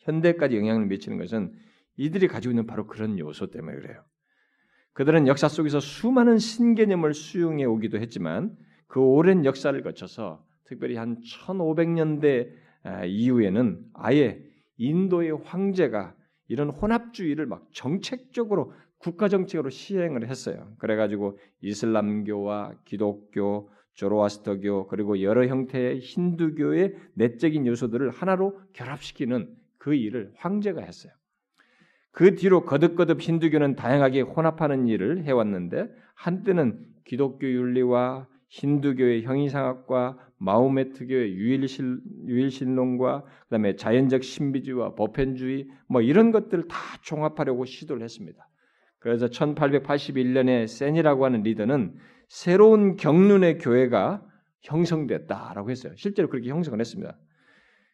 현대까지 0.00 0.56
영향을 0.56 0.86
미치는 0.86 1.18
것은 1.18 1.52
이들이 1.96 2.28
가지고 2.28 2.52
있는 2.52 2.66
바로 2.66 2.86
그런 2.86 3.18
요소 3.18 3.50
때문에 3.50 3.76
그래요. 3.76 4.04
그들은 4.92 5.26
역사 5.26 5.48
속에서 5.48 5.80
수많은 5.80 6.38
신개념을 6.38 7.12
수용해 7.12 7.64
오기도 7.64 7.98
했지만 7.98 8.56
그 8.86 9.00
오랜 9.00 9.44
역사를 9.44 9.80
거쳐서 9.82 10.44
특별히 10.64 10.96
한 10.96 11.20
1500년대 11.20 12.50
아, 12.82 13.04
이후에는 13.04 13.84
아예 13.94 14.42
인도의 14.76 15.32
황제가 15.44 16.14
이런 16.48 16.70
혼합주의를 16.70 17.46
막 17.46 17.66
정책적으로 17.72 18.72
국가 18.98 19.28
정책으로 19.28 19.70
시행을 19.70 20.28
했어요. 20.28 20.72
그래가지고 20.78 21.38
이슬람교와 21.60 22.74
기독교, 22.84 23.70
조로아스터교 23.94 24.88
그리고 24.88 25.22
여러 25.22 25.46
형태의 25.46 26.00
힌두교의 26.00 26.94
내적인 27.14 27.66
요소들을 27.66 28.10
하나로 28.10 28.60
결합시키는 28.72 29.54
그 29.78 29.94
일을 29.94 30.32
황제가 30.36 30.82
했어요. 30.82 31.12
그 32.12 32.34
뒤로 32.34 32.64
거듭거듭 32.64 33.20
힌두교는 33.20 33.76
다양하게 33.76 34.22
혼합하는 34.22 34.86
일을 34.86 35.24
해왔는데 35.24 35.88
한때는 36.14 36.86
기독교 37.04 37.46
윤리와 37.46 38.26
힌두교의 38.48 39.24
형이상학과 39.24 40.18
마호메트교의 40.38 41.34
유일신, 41.34 42.00
유일신론과 42.26 43.24
그다음에 43.44 43.76
자연적 43.76 44.22
신비주의와 44.22 44.94
보편주의 44.94 45.68
뭐 45.88 46.00
이런 46.00 46.30
것들을 46.32 46.68
다 46.68 46.76
종합하려고 47.02 47.64
시도를 47.64 48.02
했습니다. 48.02 48.45
그래서 49.06 49.28
1881년에 49.28 50.66
센이라고 50.66 51.24
하는 51.24 51.44
리더는 51.44 51.94
새로운 52.26 52.96
경륜의 52.96 53.58
교회가 53.58 54.20
형성됐다라고 54.62 55.70
했어요. 55.70 55.92
실제로 55.94 56.28
그렇게 56.28 56.50
형성을 56.50 56.80
했습니다. 56.80 57.16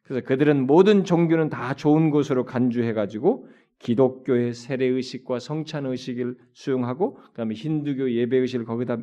그래서 0.04 0.25
그들은 0.26 0.66
모든 0.66 1.04
종교는 1.04 1.50
다 1.50 1.75
좋은 1.75 2.09
곳으로 2.09 2.47
간주해가지고 2.47 3.47
기독교의 3.78 4.54
세례 4.54 4.87
의식과 4.87 5.38
성찬 5.38 5.85
의식을 5.85 6.35
수용하고 6.54 7.16
그다음에 7.16 7.57
힌두교 7.57 8.11
예배 8.12 8.38
의식을 8.38 8.64
거기다 8.64 8.97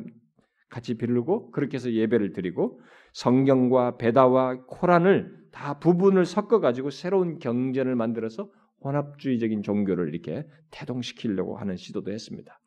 같이 0.68 0.94
빌르고 0.98 1.52
그렇게 1.52 1.76
해서 1.76 1.92
예배를 1.92 2.32
드리고 2.32 2.80
성경과 3.12 3.98
베다와 3.98 4.64
코란을 4.66 5.32
다 5.52 5.78
부분을 5.78 6.24
섞어 6.24 6.58
가지고 6.58 6.90
새로운 6.90 7.38
경전을 7.38 7.94
만들어서 7.94 8.50
혼합주의적인 8.82 9.62
종교를 9.62 10.08
이렇게 10.08 10.46
태동시키려고 10.70 11.56
하는 11.56 11.76
시도도 11.76 12.12
했습니다. 12.12 12.60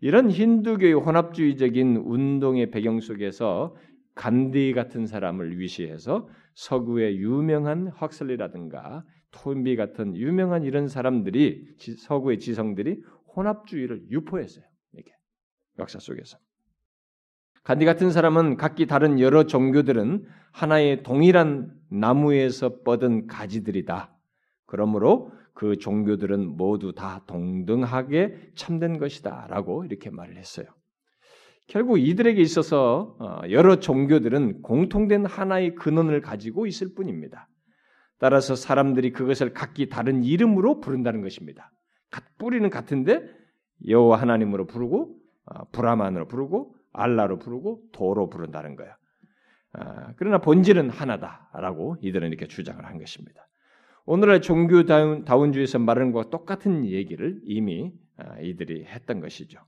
이런 0.00 0.30
힌두교의 0.30 0.94
혼합주의적인 0.94 1.96
운동의 1.96 2.70
배경 2.70 3.00
속에서 3.00 3.76
간디 4.14 4.72
같은 4.74 5.06
사람을 5.06 5.58
위시해서 5.58 6.28
서구의 6.54 7.18
유명한 7.18 7.88
헉슬리라든가 8.00 9.04
토인비 9.30 9.76
같은 9.76 10.14
유명한 10.16 10.64
이런 10.64 10.88
사람들이 10.88 11.66
서구의 11.98 12.38
지성들이 12.38 13.02
혼합주의를 13.34 14.10
유포했어요. 14.10 14.64
이렇게 14.92 15.12
역사 15.78 15.98
속에서. 15.98 16.38
간디 17.64 17.84
같은 17.84 18.10
사람은 18.10 18.56
각기 18.56 18.86
다른 18.86 19.20
여러 19.20 19.46
종교들은 19.46 20.26
하나의 20.50 21.04
동일한 21.04 21.72
나무에서 21.90 22.82
뻗은 22.82 23.28
가지들이다. 23.28 24.12
그러므로 24.72 25.30
그 25.52 25.76
종교들은 25.76 26.56
모두 26.56 26.94
다 26.94 27.22
동등하게 27.26 28.52
참된 28.54 28.96
것이다라고 28.96 29.84
이렇게 29.84 30.08
말을 30.08 30.38
했어요. 30.38 30.64
결국 31.68 31.98
이들에게 31.98 32.40
있어서 32.40 33.14
어, 33.20 33.42
여러 33.50 33.80
종교들은 33.80 34.62
공통된 34.62 35.26
하나의 35.26 35.74
근원을 35.74 36.22
가지고 36.22 36.66
있을 36.66 36.94
뿐입니다. 36.94 37.50
따라서 38.18 38.54
사람들이 38.54 39.12
그것을 39.12 39.52
각기 39.52 39.90
다른 39.90 40.24
이름으로 40.24 40.80
부른다는 40.80 41.20
것입니다. 41.20 41.70
뿌리는 42.38 42.70
같은데 42.70 43.28
여호와 43.86 44.22
하나님으로 44.22 44.66
부르고 44.66 45.14
어, 45.44 45.64
브라만으로 45.72 46.28
부르고 46.28 46.74
알라로 46.94 47.40
부르고 47.40 47.82
도로 47.92 48.30
부른다는 48.30 48.76
거야. 48.76 48.96
아, 49.74 50.14
그러나 50.16 50.38
본질은 50.38 50.88
하나다라고 50.88 51.96
이들은 52.00 52.28
이렇게 52.28 52.46
주장을 52.46 52.82
한 52.82 52.98
것입니다. 52.98 53.46
오늘날 54.04 54.40
종교다운주의에서 54.40 55.78
말하는 55.78 56.12
것과 56.12 56.30
똑같은 56.30 56.86
얘기를 56.86 57.40
이미 57.44 57.92
아, 58.16 58.38
이들이 58.40 58.84
했던 58.84 59.20
것이죠. 59.20 59.60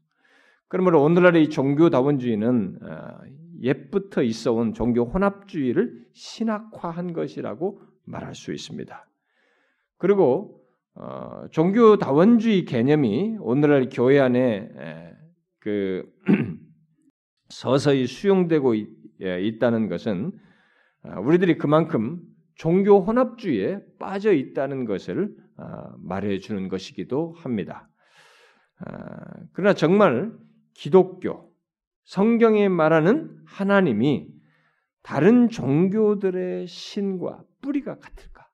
그러므로 0.68 1.02
오늘날의 1.02 1.50
종교다원주의는 1.50 2.78
아, 2.82 3.20
옛부터 3.62 4.22
있어온 4.22 4.74
종교 4.74 5.04
혼합주의를 5.04 6.06
신학화한 6.12 7.12
것이라고 7.12 7.80
말할 8.04 8.34
수 8.34 8.52
있습니다. 8.52 9.06
그리고 9.98 10.60
어, 10.96 11.46
종교 11.50 11.96
다원주의 11.96 12.64
개념이 12.64 13.36
오늘날 13.40 13.88
교회 13.90 14.20
안에 14.20 14.70
그 15.58 16.04
서서히 17.48 18.06
수용되고 18.06 18.76
예, 19.22 19.40
있다는 19.40 19.88
것은 19.88 20.32
아, 21.02 21.20
우리들이 21.20 21.58
그만큼 21.58 22.20
종교 22.54 23.00
혼합주의에 23.00 23.80
빠져 23.98 24.32
있다는 24.32 24.84
것을 24.84 25.34
아, 25.56 25.94
말해 25.98 26.38
주는 26.38 26.68
것이기도 26.68 27.34
합니다. 27.38 27.88
아, 28.78 28.90
그러나 29.52 29.74
정말 29.74 30.32
기독교, 30.74 31.52
성경에 32.04 32.68
말하는 32.68 33.36
하나님이 33.46 34.28
다른 35.02 35.48
종교들의 35.48 36.66
신과 36.66 37.44
뿌리가 37.60 37.98
같을까? 37.98 38.48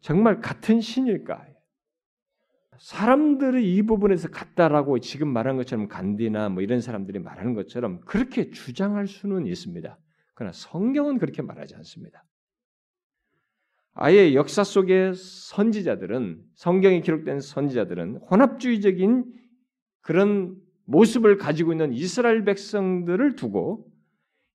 정말 0.00 0.40
같은 0.40 0.80
신일까? 0.80 1.46
사람들이 2.78 3.74
이 3.74 3.82
부분에서 3.82 4.28
같다라고 4.28 4.98
지금 5.00 5.28
말한 5.28 5.56
것처럼 5.56 5.88
간디나 5.88 6.50
뭐 6.50 6.62
이런 6.62 6.80
사람들이 6.80 7.18
말하는 7.18 7.54
것처럼 7.54 8.00
그렇게 8.00 8.50
주장할 8.50 9.06
수는 9.06 9.46
있습니다. 9.46 9.98
그러나 10.34 10.52
성경은 10.52 11.18
그렇게 11.18 11.42
말하지 11.42 11.74
않습니다. 11.76 12.22
아예 13.98 14.34
역사 14.34 14.62
속의 14.62 15.14
선지자들은 15.14 16.42
성경에 16.54 17.00
기록된 17.00 17.40
선지자들은 17.40 18.18
혼합주의적인 18.30 19.24
그런 20.02 20.54
모습을 20.84 21.38
가지고 21.38 21.72
있는 21.72 21.94
이스라엘 21.94 22.44
백성들을 22.44 23.36
두고 23.36 23.90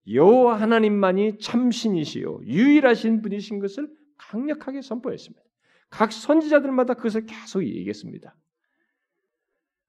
여호와 0.07 0.61
하나님만이 0.61 1.39
참신이시요 1.39 2.41
유일하신 2.45 3.23
분이신 3.23 3.59
것을 3.59 3.89
강력하게 4.17 4.83
선포했습니다. 4.83 5.41
각 5.89 6.11
선지자들마다 6.11 6.93
그것을 6.93 7.25
계속 7.25 7.63
얘기했습니다. 7.63 8.35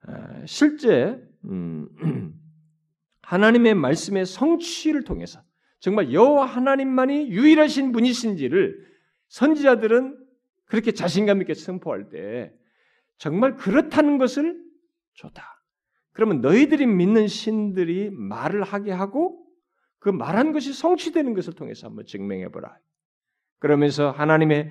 아, 0.07 0.47
실제 0.47 1.23
음, 1.45 1.88
하나님의 3.21 3.75
말씀의 3.75 4.25
성취를 4.25 5.05
통해서 5.05 5.43
정말 5.79 6.11
여호와 6.11 6.47
하나님만이 6.47 7.29
유일하신 7.29 7.93
분이신지를 7.93 8.91
선지자들은 9.33 10.18
그렇게 10.66 10.92
자신감 10.92 11.40
있게 11.40 11.55
선포할 11.55 12.11
때 12.11 12.53
정말 13.16 13.57
그렇다는 13.57 14.18
것을 14.18 14.62
좋다. 15.14 15.42
그러면 16.12 16.42
너희들이 16.42 16.87
믿는 16.87 17.29
신들이 17.29 18.11
말을 18.11 18.62
하게 18.62 18.92
하고 18.92 19.42
그 20.01 20.11
말한 20.11 20.53
것이 20.53 20.75
성취되는 20.75 21.33
것을 21.33 21.55
통해서 21.55 21.87
한번 21.87 22.05
증명해 22.05 22.51
보라. 22.51 22.77
그러면서 23.59 24.11
하나님의 24.11 24.71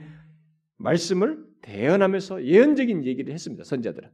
말씀을 0.77 1.43
대언하면서 1.63 2.45
예언적인 2.45 3.05
얘기를 3.05 3.33
했습니다. 3.33 3.63
선자들은 3.63 4.09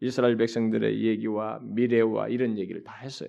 이스라엘 0.00 0.38
백성들의 0.38 1.04
얘기와 1.04 1.60
미래와 1.62 2.28
이런 2.28 2.56
얘기를 2.56 2.82
다 2.82 2.94
했어요. 3.02 3.28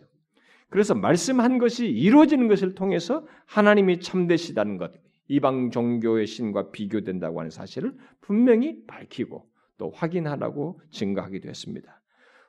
그래서 0.70 0.96
말씀한 0.96 1.58
것이 1.58 1.88
이루어지는 1.88 2.48
것을 2.48 2.74
통해서 2.74 3.28
하나님이 3.48 4.00
참되시다는 4.00 4.78
것, 4.78 4.94
이방 5.34 5.72
종교의 5.72 6.28
신과 6.28 6.70
비교된다고 6.70 7.40
하는 7.40 7.50
사실을 7.50 7.96
분명히 8.22 8.86
밝히고 8.86 9.48
또 9.80 9.90
확인하라고 9.90 10.80
증거하기도 10.92 11.50
했습니다. 11.50 12.02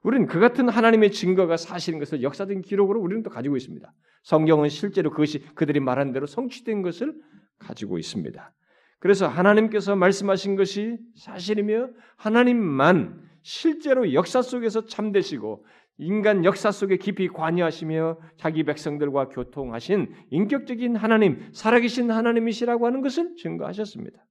우리는 0.03 0.27
그 0.27 0.39
같은 0.39 0.69
하나님의 0.69 1.11
증거가 1.13 1.57
사실인 1.57 1.99
것을 1.99 2.23
역사적인 2.23 2.61
기록으로 2.61 3.01
우리는 3.01 3.23
또 3.23 3.31
가지고 3.31 3.57
있습니다. 3.57 3.91
성경은 4.25 4.69
실제로 4.69 5.11
그것이 5.11 5.43
그들이 5.55 5.81
말한 5.81 6.13
대로 6.13 6.27
성취된 6.27 6.83
것을 6.83 7.15
가지고 7.59 7.99
있습니다. 7.99 8.53
그래서 8.99 9.29
하나님께서 9.29 9.97
말씀하신 9.97 10.57
것이 10.57 10.99
사실이며 11.17 11.89
하나님만 12.17 13.23
실제로 13.41 14.13
역사 14.13 14.43
속에서 14.43 14.85
참되시고 14.85 15.65
인간 15.99 16.45
역사 16.45 16.71
속에 16.71 16.97
깊이 16.97 17.29
관여하시며 17.29 18.19
자기 18.37 18.65
백성들과 18.65 19.29
교통하신 19.29 20.13
인격적인 20.31 20.97
하나님, 20.97 21.49
살아계신 21.53 22.11
하나님이시라고 22.11 22.87
하는 22.87 23.01
것을 23.01 23.37
증거하셨습니다. 23.37 24.25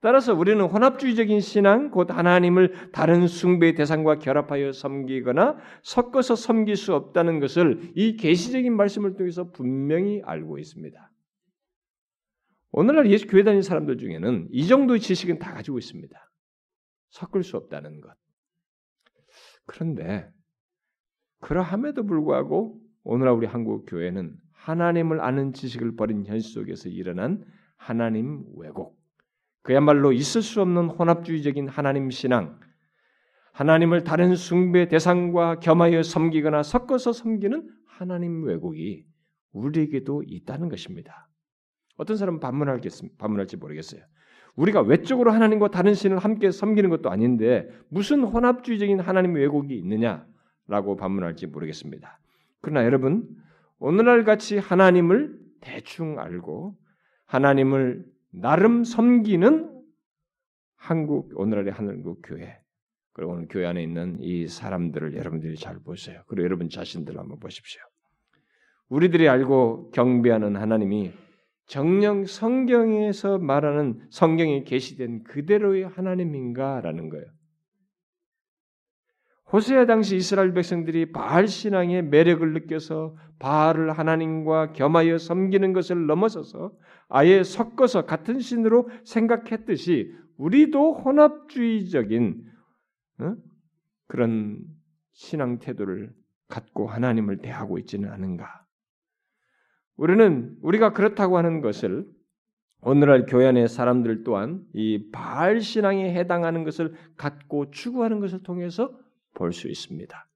따라서 0.00 0.34
우리는 0.34 0.64
혼합주의적인 0.64 1.40
신앙, 1.40 1.90
곧 1.90 2.10
하나님을 2.10 2.90
다른 2.90 3.26
숭배의 3.26 3.74
대상과 3.74 4.18
결합하여 4.18 4.72
섬기거나 4.72 5.58
섞어서 5.82 6.36
섬길 6.36 6.76
수 6.76 6.94
없다는 6.94 7.38
것을 7.38 7.92
이 7.94 8.16
계시적인 8.16 8.74
말씀을 8.74 9.16
통해서 9.16 9.50
분명히 9.50 10.22
알고 10.24 10.58
있습니다. 10.58 11.10
오늘날 12.72 13.10
예수 13.10 13.26
교회 13.26 13.42
다니는 13.42 13.62
사람들 13.62 13.98
중에는 13.98 14.48
이 14.50 14.66
정도의 14.66 15.00
지식은 15.00 15.38
다 15.38 15.52
가지고 15.52 15.78
있습니다. 15.78 16.18
섞을 17.10 17.42
수 17.42 17.56
없다는 17.58 18.00
것. 18.00 18.14
그런데 19.66 20.30
그러함에도 21.40 22.04
불구하고 22.04 22.78
오늘날 23.02 23.34
우리 23.34 23.46
한국 23.46 23.86
교회는 23.86 24.36
하나님을 24.52 25.20
아는 25.20 25.52
지식을 25.52 25.96
버린 25.96 26.24
현실 26.26 26.52
속에서 26.52 26.88
일어난 26.88 27.44
하나님 27.76 28.44
왜곡, 28.56 28.98
그야말로 29.62 30.12
있을 30.12 30.42
수 30.42 30.60
없는 30.60 30.88
혼합주의적인 30.88 31.68
하나님 31.68 32.10
신앙, 32.10 32.58
하나님을 33.52 34.04
다른 34.04 34.36
숭배 34.36 34.86
대상과 34.88 35.60
겸하여 35.60 36.02
섬기거나 36.02 36.62
섞어서 36.62 37.12
섬기는 37.12 37.68
하나님 37.86 38.44
왜곡이 38.44 39.06
우리에게도 39.52 40.22
있다는 40.26 40.68
것입니다. 40.68 41.28
어떤 41.96 42.16
사람은 42.16 42.40
반문할겠습 42.40 43.18
반문할지 43.18 43.56
모르겠어요. 43.56 44.02
우리가 44.56 44.82
외적으로 44.82 45.30
하나님과 45.32 45.68
다른 45.68 45.94
신을 45.94 46.18
함께 46.18 46.50
섬기는 46.50 46.90
것도 46.90 47.10
아닌데 47.10 47.68
무슨 47.88 48.22
혼합주의적인 48.22 49.00
하나님 49.00 49.34
왜곡이 49.34 49.76
있느냐 49.78 50.26
라고 50.70 50.94
반문할지 50.96 51.48
모르겠습니다. 51.48 52.20
그러나 52.60 52.84
여러분 52.84 53.28
오늘날 53.80 54.24
같이 54.24 54.56
하나님을 54.56 55.36
대충 55.60 56.20
알고 56.20 56.76
하나님을 57.26 58.04
나름 58.30 58.84
섬기는 58.84 59.82
한국 60.76 61.32
오늘날의 61.34 61.72
한국 61.72 62.22
교회 62.24 62.56
그리고 63.12 63.32
오늘 63.32 63.48
교회 63.48 63.66
안에 63.66 63.82
있는 63.82 64.18
이 64.20 64.46
사람들을 64.46 65.16
여러분들이 65.16 65.56
잘 65.56 65.80
보세요. 65.80 66.22
그리고 66.28 66.44
여러분 66.44 66.68
자신들 66.68 67.18
한번 67.18 67.40
보십시오. 67.40 67.82
우리들이 68.88 69.28
알고 69.28 69.90
경배하는 69.90 70.54
하나님이 70.54 71.12
정령 71.66 72.26
성경에서 72.26 73.38
말하는 73.38 74.00
성경에 74.10 74.62
계시된 74.62 75.24
그대로의 75.24 75.88
하나님인가라는 75.88 77.08
거예요. 77.08 77.26
호세아 79.52 79.86
당시 79.86 80.16
이스라엘 80.16 80.52
백성들이 80.52 81.10
바알 81.10 81.48
신앙의 81.48 82.04
매력을 82.04 82.52
느껴서 82.52 83.16
바알을 83.40 83.90
하나님과 83.92 84.72
겸하여 84.72 85.18
섬기는 85.18 85.72
것을 85.72 86.06
넘어서서 86.06 86.72
아예 87.08 87.42
섞어서 87.42 88.06
같은 88.06 88.38
신으로 88.38 88.88
생각했듯이 89.04 90.14
우리도 90.36 90.94
혼합주의적인 90.94 92.44
어? 93.18 93.36
그런 94.06 94.60
신앙 95.12 95.58
태도를 95.58 96.12
갖고 96.48 96.86
하나님을 96.86 97.38
대하고 97.38 97.78
있지는 97.78 98.10
않은가? 98.10 98.64
우리는 99.96 100.56
우리가 100.62 100.92
그렇다고 100.92 101.36
하는 101.36 101.60
것을 101.60 102.06
오늘날 102.82 103.26
교회 103.26 103.46
안의 103.46 103.68
사람들 103.68 104.24
또한 104.24 104.62
이 104.72 105.10
바알 105.10 105.60
신앙에 105.60 106.14
해당하는 106.14 106.64
것을 106.64 106.94
갖고 107.16 107.70
추구하는 107.70 108.20
것을 108.20 108.42
통해서 108.42 108.96
볼 109.40 109.52
수 109.52 109.68
있습니다. 109.68 110.26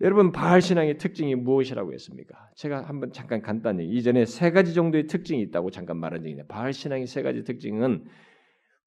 여러분 0.00 0.30
바알 0.30 0.60
신앙의 0.60 0.98
특징이 0.98 1.34
무엇이라고 1.34 1.92
했습니까? 1.92 2.50
제가 2.54 2.82
한번 2.82 3.12
잠깐 3.12 3.42
간단히 3.42 3.88
이전에 3.88 4.26
세 4.26 4.50
가지 4.50 4.74
정도의 4.74 5.06
특징이 5.06 5.42
있다고 5.42 5.70
잠깐 5.70 5.96
말한 5.96 6.20
적이 6.20 6.30
있는데 6.30 6.46
바알 6.48 6.72
신앙의 6.72 7.06
세 7.06 7.22
가지 7.22 7.42
특징은 7.44 8.04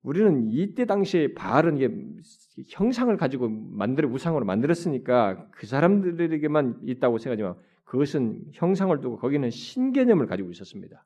우리는 0.03 0.49
이때 0.51 0.85
당시에 0.85 1.33
바알은 1.33 1.77
이게 1.77 1.89
형상을 2.69 3.15
가지고 3.17 3.49
만들어 3.49 4.09
우상으로 4.09 4.45
만들었으니까 4.45 5.47
그 5.51 5.67
사람들에게만 5.67 6.81
있다고 6.85 7.17
생각하지만 7.17 7.55
그것은 7.83 8.45
형상을 8.53 8.99
두고 9.01 9.17
거기는 9.17 9.49
신개념을 9.49 10.27
가지고 10.27 10.49
있었습니다. 10.51 11.05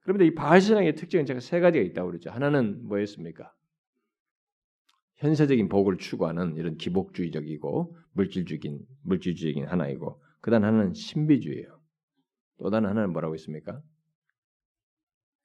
그런데 0.00 0.26
이 0.26 0.34
바알 0.34 0.60
신앙의 0.60 0.96
특징은 0.96 1.26
제가 1.26 1.40
세 1.40 1.60
가지가 1.60 1.84
있다고 1.84 2.08
그러죠. 2.08 2.30
하나는 2.30 2.86
뭐였습니까? 2.88 3.52
현세적인 5.22 5.68
복을 5.68 5.98
추구하는 5.98 6.56
이런 6.56 6.76
기복주의적이고 6.76 7.96
물질주의적인 8.12 8.84
물질주의적인 9.02 9.68
하나이고 9.68 10.20
그다음 10.40 10.64
하나는 10.64 10.94
신비주의예요. 10.94 11.80
또 12.58 12.70
다른 12.70 12.88
하나는 12.88 13.12
뭐라고 13.12 13.36
있습니까? 13.36 13.80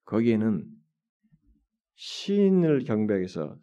거기에는 0.06 0.68
시인을 1.94 2.86
경배해서 2.86 3.56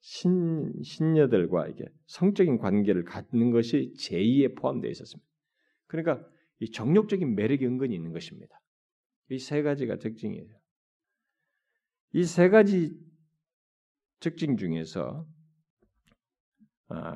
신 0.00 0.72
신녀들과 0.82 1.68
이게 1.68 1.84
성적인 2.06 2.58
관계를 2.58 3.04
갖는 3.04 3.50
것이 3.52 3.92
제2에 3.98 4.56
포함되어 4.56 4.90
있었습니다. 4.90 5.28
그러니까 5.86 6.26
이 6.58 6.70
정욕적인 6.70 7.34
매력이 7.36 7.64
은근히 7.66 7.94
있는 7.94 8.12
것입니다. 8.12 8.60
이 9.30 9.38
세 9.38 9.62
가지가 9.62 9.98
특징이에요. 9.98 10.58
이 12.14 12.24
세 12.24 12.48
가지 12.48 12.96
특징 14.20 14.56
중에서 14.56 15.26
아, 15.28 15.35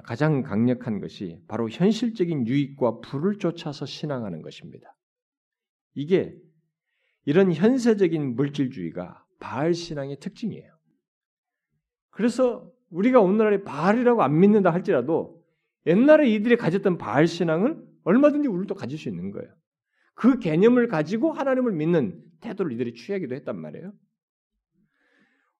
가장 0.04 0.42
강력한 0.42 1.00
것이 1.00 1.40
바로 1.46 1.68
현실적인 1.68 2.46
유익과 2.46 3.00
부를 3.00 3.38
쫓아서 3.38 3.86
신앙하는 3.86 4.42
것입니다. 4.42 4.96
이게 5.94 6.36
이런 7.24 7.52
현세적인 7.52 8.34
물질주의가 8.34 9.24
바알 9.38 9.74
신앙의 9.74 10.18
특징이에요. 10.18 10.72
그래서 12.10 12.70
우리가 12.90 13.20
오늘날에 13.20 13.62
바알이라고 13.62 14.22
안 14.22 14.40
믿는다 14.40 14.72
할지라도 14.72 15.40
옛날에 15.86 16.28
이들이 16.28 16.56
가졌던 16.56 16.98
바알 16.98 17.26
신앙을 17.26 17.80
얼마든지 18.04 18.48
우리도 18.48 18.74
가질 18.74 18.98
수 18.98 19.08
있는 19.08 19.30
거예요. 19.30 19.48
그 20.14 20.38
개념을 20.38 20.88
가지고 20.88 21.32
하나님을 21.32 21.72
믿는 21.72 22.20
태도를 22.40 22.72
이들이 22.72 22.94
취하기도 22.94 23.34
했단 23.36 23.58
말이에요. 23.58 23.92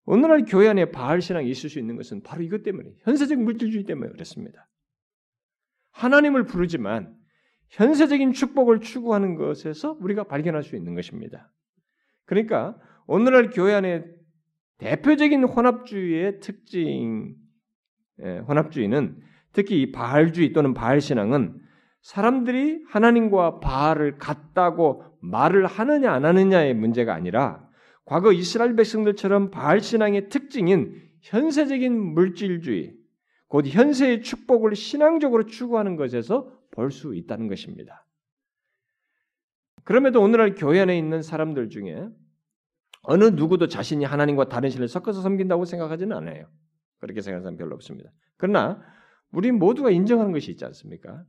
오늘날 0.04 0.44
교회 0.44 0.68
안에 0.68 0.90
바알 0.90 1.20
신앙이 1.20 1.48
있을 1.50 1.70
수 1.70 1.78
있는 1.78 1.96
것은 1.96 2.22
바로 2.22 2.42
이것 2.42 2.62
때문에 2.62 2.90
현세적 3.00 3.38
물질주의 3.38 3.84
때문에 3.84 4.10
그렇습니다. 4.10 4.68
하나님을 5.92 6.44
부르지만 6.44 7.14
현세적인 7.68 8.32
축복을 8.32 8.80
추구하는 8.80 9.36
것에서 9.36 9.96
우리가 10.00 10.24
발견할 10.24 10.62
수 10.62 10.76
있는 10.76 10.94
것입니다. 10.94 11.52
그러니까 12.24 12.76
오늘날 13.06 13.50
교회 13.50 13.74
안에 13.74 14.04
대표적인 14.78 15.44
혼합주의의 15.44 16.40
특징, 16.40 17.34
예, 18.22 18.38
혼합주의는 18.38 19.20
특히 19.52 19.82
이 19.82 19.92
바알주의 19.92 20.52
또는 20.52 20.74
바알 20.74 21.00
신앙은 21.00 21.60
사람들이 22.02 22.84
하나님과 22.88 23.60
바알을 23.60 24.16
같다고 24.16 25.04
말을 25.20 25.66
하느냐 25.66 26.12
안 26.12 26.24
하느냐의 26.24 26.74
문제가 26.74 27.14
아니라 27.14 27.68
과거 28.10 28.32
이스라엘 28.32 28.74
백성들처럼 28.74 29.52
바알 29.52 29.80
신앙의 29.80 30.30
특징인 30.30 31.00
현세적인 31.20 31.96
물질주의, 31.96 32.92
곧 33.46 33.68
현세의 33.68 34.22
축복을 34.22 34.74
신앙적으로 34.74 35.46
추구하는 35.46 35.94
것에서 35.94 36.52
볼 36.72 36.90
수 36.90 37.14
있다는 37.14 37.46
것입니다. 37.46 38.04
그럼에도 39.84 40.20
오늘날 40.20 40.56
교회 40.56 40.80
안에 40.80 40.98
있는 40.98 41.22
사람들 41.22 41.68
중에 41.68 42.08
어느 43.02 43.26
누구도 43.26 43.68
자신이 43.68 44.04
하나님과 44.04 44.48
다른 44.48 44.70
신을 44.70 44.88
섞어서 44.88 45.22
섬긴다고 45.22 45.64
생각하지는 45.64 46.16
않아요. 46.16 46.48
그렇게 46.98 47.20
생각하는 47.20 47.44
사람 47.44 47.56
별로 47.58 47.76
없습니다. 47.76 48.10
그러나 48.38 48.82
우리 49.30 49.52
모두가 49.52 49.92
인정하는 49.92 50.32
것이 50.32 50.50
있지 50.50 50.64
않습니까? 50.64 51.22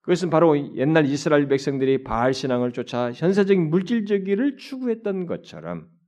그것은 0.00 0.28
바로 0.28 0.58
옛날 0.74 1.06
이스라엘 1.06 1.46
백성들이 1.46 2.02
바알 2.02 2.34
신앙을 2.34 2.72
쫓아 2.72 3.12
현세적인 3.12 3.70
물질적기를 3.70 4.56
추구했던 4.56 5.26
것처럼 5.26 5.99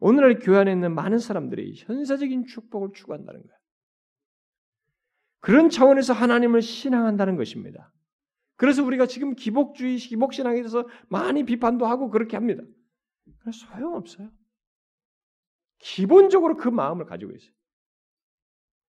오늘날 0.00 0.38
교회 0.38 0.58
안에 0.58 0.72
있는 0.72 0.94
많은 0.94 1.18
사람들이 1.18 1.74
현세적인 1.76 2.46
축복을 2.46 2.90
추구한다는 2.94 3.42
거예요. 3.42 3.58
그런 5.40 5.70
차원에서 5.70 6.12
하나님을 6.12 6.62
신앙한다는 6.62 7.36
것입니다. 7.36 7.92
그래서 8.56 8.82
우리가 8.84 9.06
지금 9.06 9.34
기복주의, 9.34 9.98
기복신앙에 9.98 10.56
대해서 10.56 10.86
많이 11.08 11.44
비판도 11.44 11.86
하고 11.86 12.10
그렇게 12.10 12.36
합니다. 12.36 12.62
소용없어요. 13.52 14.30
기본적으로 15.78 16.56
그 16.56 16.68
마음을 16.68 17.06
가지고 17.06 17.32
있어요. 17.32 17.52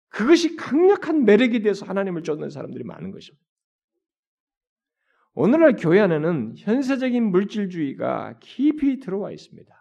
그것이 0.09 0.57
강력한 0.57 1.25
매력이 1.25 1.61
돼서 1.61 1.85
하나님을 1.85 2.23
쫓는 2.23 2.49
사람들이 2.49 2.85
많은 2.85 3.11
것입니다. 3.11 3.45
오늘날 5.35 5.77
교회 5.77 6.01
안에는 6.01 6.55
현세적인 6.57 7.31
물질주의가 7.31 8.39
깊이 8.41 8.99
들어와 8.99 9.31
있습니다. 9.31 9.78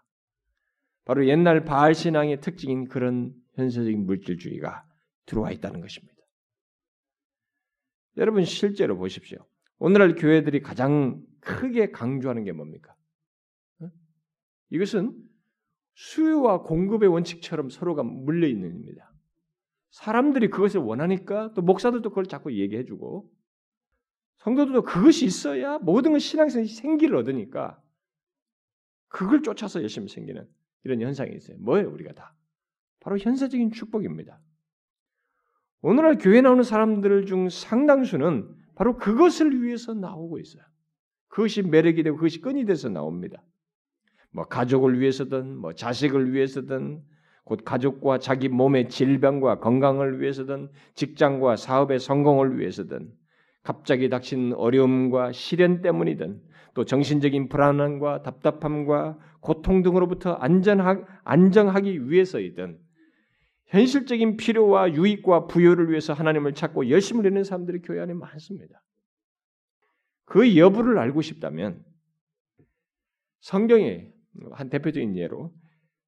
바로 1.08 1.26
옛날 1.26 1.64
바알 1.64 1.96
신앙의 1.96 2.42
특징인 2.42 2.90
그런 2.90 3.34
현세적인 3.54 4.06
물질주의가 4.06 4.84
들어와 5.26 5.52
있다는 5.52 5.80
것입니다. 5.80 6.18
여러분 8.18 8.44
실제로 8.44 8.98
보십시오. 8.98 9.38
오늘날 9.80 10.16
교회들이 10.16 10.60
가장 10.60 11.24
크게 11.40 11.92
강조하는 11.92 12.44
게 12.44 12.52
뭡니까? 12.52 12.94
어? 13.80 13.90
이것은 14.70 15.16
수요와 15.94 16.64
공급의 16.64 17.08
원칙처럼 17.08 17.70
서로가 17.70 18.04
물려 18.04 18.46
있는 18.46 18.76
입니다. 18.76 19.10
사람들이 19.92 20.50
그것을 20.50 20.82
원하니까 20.82 21.54
또 21.54 21.62
목사들도 21.62 22.10
그걸 22.10 22.26
자꾸 22.26 22.52
얘기해주고 22.52 23.32
성도들도 24.40 24.82
그것이 24.82 25.26
있어야 25.26 25.78
모든 25.78 26.20
신앙생활 26.20 26.68
생기를 26.68 27.16
얻으니까 27.16 27.82
그걸 29.08 29.42
쫓아서 29.42 29.82
열심히 29.82 30.10
생기는 30.10 30.46
이런 30.88 31.02
현상이 31.02 31.36
있어요. 31.36 31.58
뭐예요, 31.60 31.92
우리가 31.92 32.14
다? 32.14 32.34
바로 33.02 33.18
현세적인 33.18 33.72
축복입니다. 33.72 34.40
오늘날 35.82 36.18
교회 36.18 36.42
나오는 36.42 36.64
사람들 36.64 37.26
중 37.26 37.50
상당수는 37.50 38.56
바로 38.76 38.98
그것을 38.98 39.62
위해서 39.62 39.94
나오고 39.94 40.40
있어요. 40.40 40.64
그것이 41.28 41.62
매력이 41.62 42.04
되고 42.04 42.16
그것이 42.16 42.42
끈이 42.42 42.66
돼서 42.66 42.90
나옵니다. 42.90 43.44
뭐 44.32 44.46
가족을 44.46 45.00
위해서든 45.00 45.58
뭐 45.58 45.74
자식을 45.74 46.34
위해서든 46.34 47.04
곧 47.44 47.62
가족과 47.64 48.20
자기 48.20 48.50
몸의 48.50 48.90
질병과 48.90 49.60
건강을 49.60 50.22
위해서든 50.22 50.70
직장과 50.96 51.58
사업의 51.58 52.00
성공을 52.00 52.60
위해서든 52.60 53.12
갑자기 53.64 54.10
닥친 54.10 54.54
어려움과 54.54 55.32
시련 55.34 55.82
때문이든 55.82 56.42
또 56.78 56.86
정신적인 56.86 57.50
불안함과 57.50 58.22
답답함과 58.22 59.18
고통 59.40 59.82
등으로부터 59.82 60.34
안전하, 60.34 61.04
안정하기 61.24 62.08
위해서이든 62.08 62.80
현실적인 63.66 64.38
필요와 64.38 64.94
유익과 64.94 65.48
부여를 65.48 65.90
위해서 65.90 66.14
하나님을 66.14 66.54
찾고 66.54 66.92
열심을 66.92 67.24
내는 67.24 67.44
사람들이 67.44 67.82
교회 67.82 68.00
안에 68.00 68.14
많습니다. 68.14 68.84
그 70.26 70.56
여부를 70.56 71.00
알고 71.00 71.24
싶다면 71.24 71.84
성경의 73.40 74.14
한 74.52 74.70
대표적인 74.70 75.18
예로 75.18 75.52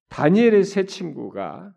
다니엘의 0.08 0.62
세 0.62 0.84
친구가 0.84 1.74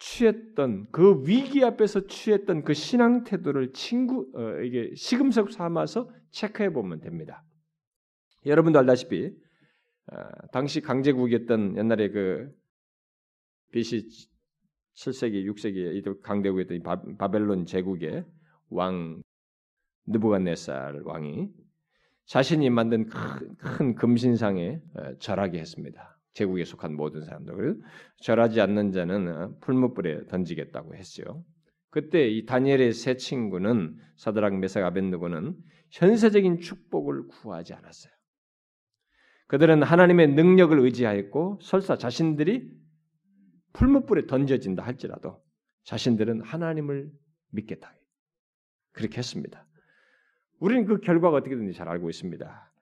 취했던 0.00 0.88
그 0.90 1.22
위기 1.24 1.62
앞에서 1.62 2.08
취했던 2.08 2.64
그 2.64 2.74
신앙 2.74 3.22
태도를 3.22 3.72
친구 3.74 4.28
어, 4.34 4.60
이게 4.60 4.92
시금석 4.96 5.52
삼아서 5.52 6.10
체크해 6.32 6.72
보면 6.72 7.00
됩니다. 7.00 7.44
여러분도 8.46 8.78
알다시피 8.78 9.32
어, 10.12 10.16
당시 10.52 10.80
강제국이었던 10.80 11.76
옛날에 11.76 12.10
그 12.10 12.50
BC 13.72 14.08
7세기, 14.94 15.46
6세기 15.46 15.94
이 15.94 16.22
강대국이었던 16.22 17.16
바벨론 17.16 17.66
제국의 17.66 18.24
왕 18.70 19.22
느부갓네살 20.06 21.02
왕이 21.04 21.48
자신이 22.26 22.70
만든 22.70 23.08
큰, 23.08 23.56
큰 23.56 23.94
금신상에 23.94 24.80
어, 24.94 25.18
절하게 25.18 25.58
했습니다. 25.58 26.18
제국에 26.32 26.64
속한 26.64 26.94
모든 26.94 27.24
사람들. 27.24 27.80
절하지 28.18 28.60
않는 28.60 28.92
자는 28.92 29.28
어, 29.28 29.56
풀무불에 29.60 30.26
던지겠다고 30.28 30.94
했어요. 30.94 31.44
그때 31.90 32.28
이 32.28 32.46
다니엘의 32.46 32.92
세 32.92 33.16
친구는 33.16 33.98
사드락 34.16 34.58
메삭 34.58 34.84
아벤느고는 34.84 35.56
현세적인 35.90 36.60
축복을 36.60 37.26
구하지 37.26 37.74
않았어요. 37.74 38.12
그들은 39.50 39.82
하나님의 39.82 40.28
능력을 40.34 40.78
의지하였고 40.78 41.58
설사 41.60 41.98
자신들이 41.98 42.70
풀무불에 43.72 44.28
던져진다 44.28 44.84
할지라도 44.84 45.42
자신들은 45.82 46.42
하나님을 46.42 47.10
믿겠다. 47.50 47.92
그렇게 48.92 49.18
했습니다. 49.18 49.66
우리는 50.60 50.84
그 50.84 51.00
결과가 51.00 51.38
어떻게 51.38 51.56
되는지 51.56 51.76
잘 51.76 51.88
알고 51.88 52.08
있습니다. 52.10 52.72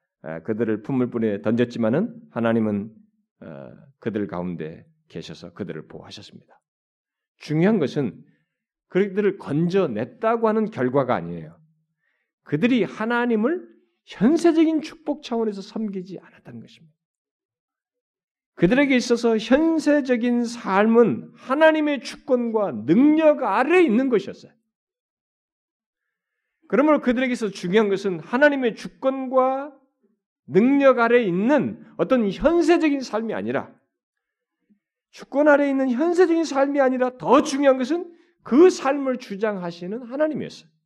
그들을 0.44 0.83
풀무불에 0.83 1.40
던졌지만은 1.40 2.14
하나님은 2.33 2.94
어, 3.40 3.70
그들 3.98 4.26
가운데 4.26 4.85
계셔서 5.09 5.54
그들을 5.54 5.88
보호하셨습니다. 5.88 6.61
중요한 7.38 7.78
것은 7.78 8.22
그들을 8.88 9.38
건져냈다고 9.38 10.48
하는 10.48 10.66
결과가 10.66 11.14
아니에요. 11.14 11.59
그들이 12.42 12.83
하나님을 12.83 13.77
현세적인 14.09 14.81
축복 14.81 15.23
차원에서 15.23 15.61
섬기지 15.61 16.18
않았다는 16.18 16.61
것입니다. 16.61 16.97
그들에게 18.55 18.97
있어서 18.97 19.37
현세적인 19.37 20.44
삶은 20.44 21.33
하나님의 21.37 22.01
주권과 22.01 22.87
능력 22.87 23.42
아래에 23.42 23.83
있는 23.83 24.09
것이었어요. 24.09 24.53
그러므로 26.68 27.01
그들에게 27.01 27.35
서 27.35 27.51
중요한 27.51 27.88
것은 27.88 28.18
하나님의 28.21 28.75
주권과 28.77 29.75
능력 30.47 30.99
아래에 30.99 31.25
있는 31.25 31.85
어떤 31.99 32.31
현세적인 32.31 33.01
삶이 33.01 33.35
아니라 33.35 33.73
주권 35.11 35.49
아래에 35.49 35.71
있는 35.71 35.90
현세적인 35.90 36.44
삶이 36.44 36.81
아니라 36.81 37.16
더 37.18 37.42
중요한 37.42 37.79
것은 37.79 38.12
그 38.42 38.71
삶을 38.71 39.18
주장하시는 39.18 40.03
하나님이었어요. 40.03 40.77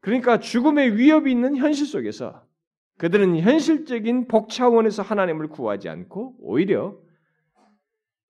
그러니까 0.00 0.38
죽음의 0.38 0.96
위협이 0.96 1.30
있는 1.30 1.56
현실 1.56 1.86
속에서 1.86 2.46
그들은 2.98 3.38
현실적인 3.38 4.26
복 4.26 4.48
차원에서 4.48 5.02
하나님을 5.02 5.48
구하지 5.48 5.88
않고 5.88 6.36
오히려 6.40 6.98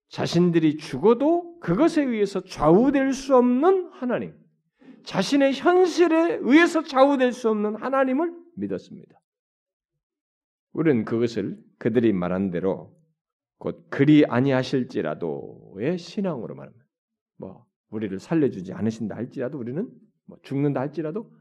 자신들이 0.09 0.77
죽어도 0.77 1.59
그것에 1.59 2.03
의해서 2.03 2.43
좌우될 2.43 3.13
수 3.13 3.35
없는 3.35 3.89
하나님, 3.93 4.35
자신의 5.03 5.53
현실에 5.53 6.39
의해서 6.41 6.83
좌우될 6.83 7.31
수 7.31 7.49
없는 7.49 7.75
하나님을 7.75 8.33
믿었습니다. 8.55 9.19
우리는 10.71 11.05
그것을 11.05 11.59
그들이 11.77 12.13
말한 12.13 12.51
대로 12.51 12.95
곧 13.57 13.87
그리 13.89 14.25
아니하실지라도의 14.25 15.97
신앙으로 15.97 16.55
말합니다. 16.55 16.85
뭐 17.37 17.65
우리를 17.89 18.17
살려주지 18.19 18.73
않으신다 18.73 19.15
할지라도 19.15 19.57
우리는 19.57 19.89
뭐 20.25 20.37
죽는다 20.43 20.79
할지라도 20.79 21.31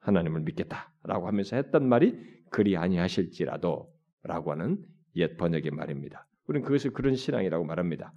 하나님을 0.00 0.40
믿겠다라고 0.42 1.26
하면서 1.26 1.56
했던 1.56 1.88
말이 1.88 2.18
그리 2.50 2.76
아니하실지라도라고 2.76 4.50
하는 4.50 4.84
옛 5.16 5.36
번역의 5.36 5.70
말입니다. 5.70 6.26
우리는 6.46 6.64
그것을 6.64 6.92
그런 6.92 7.14
신앙이라고 7.14 7.64
말합니다. 7.64 8.12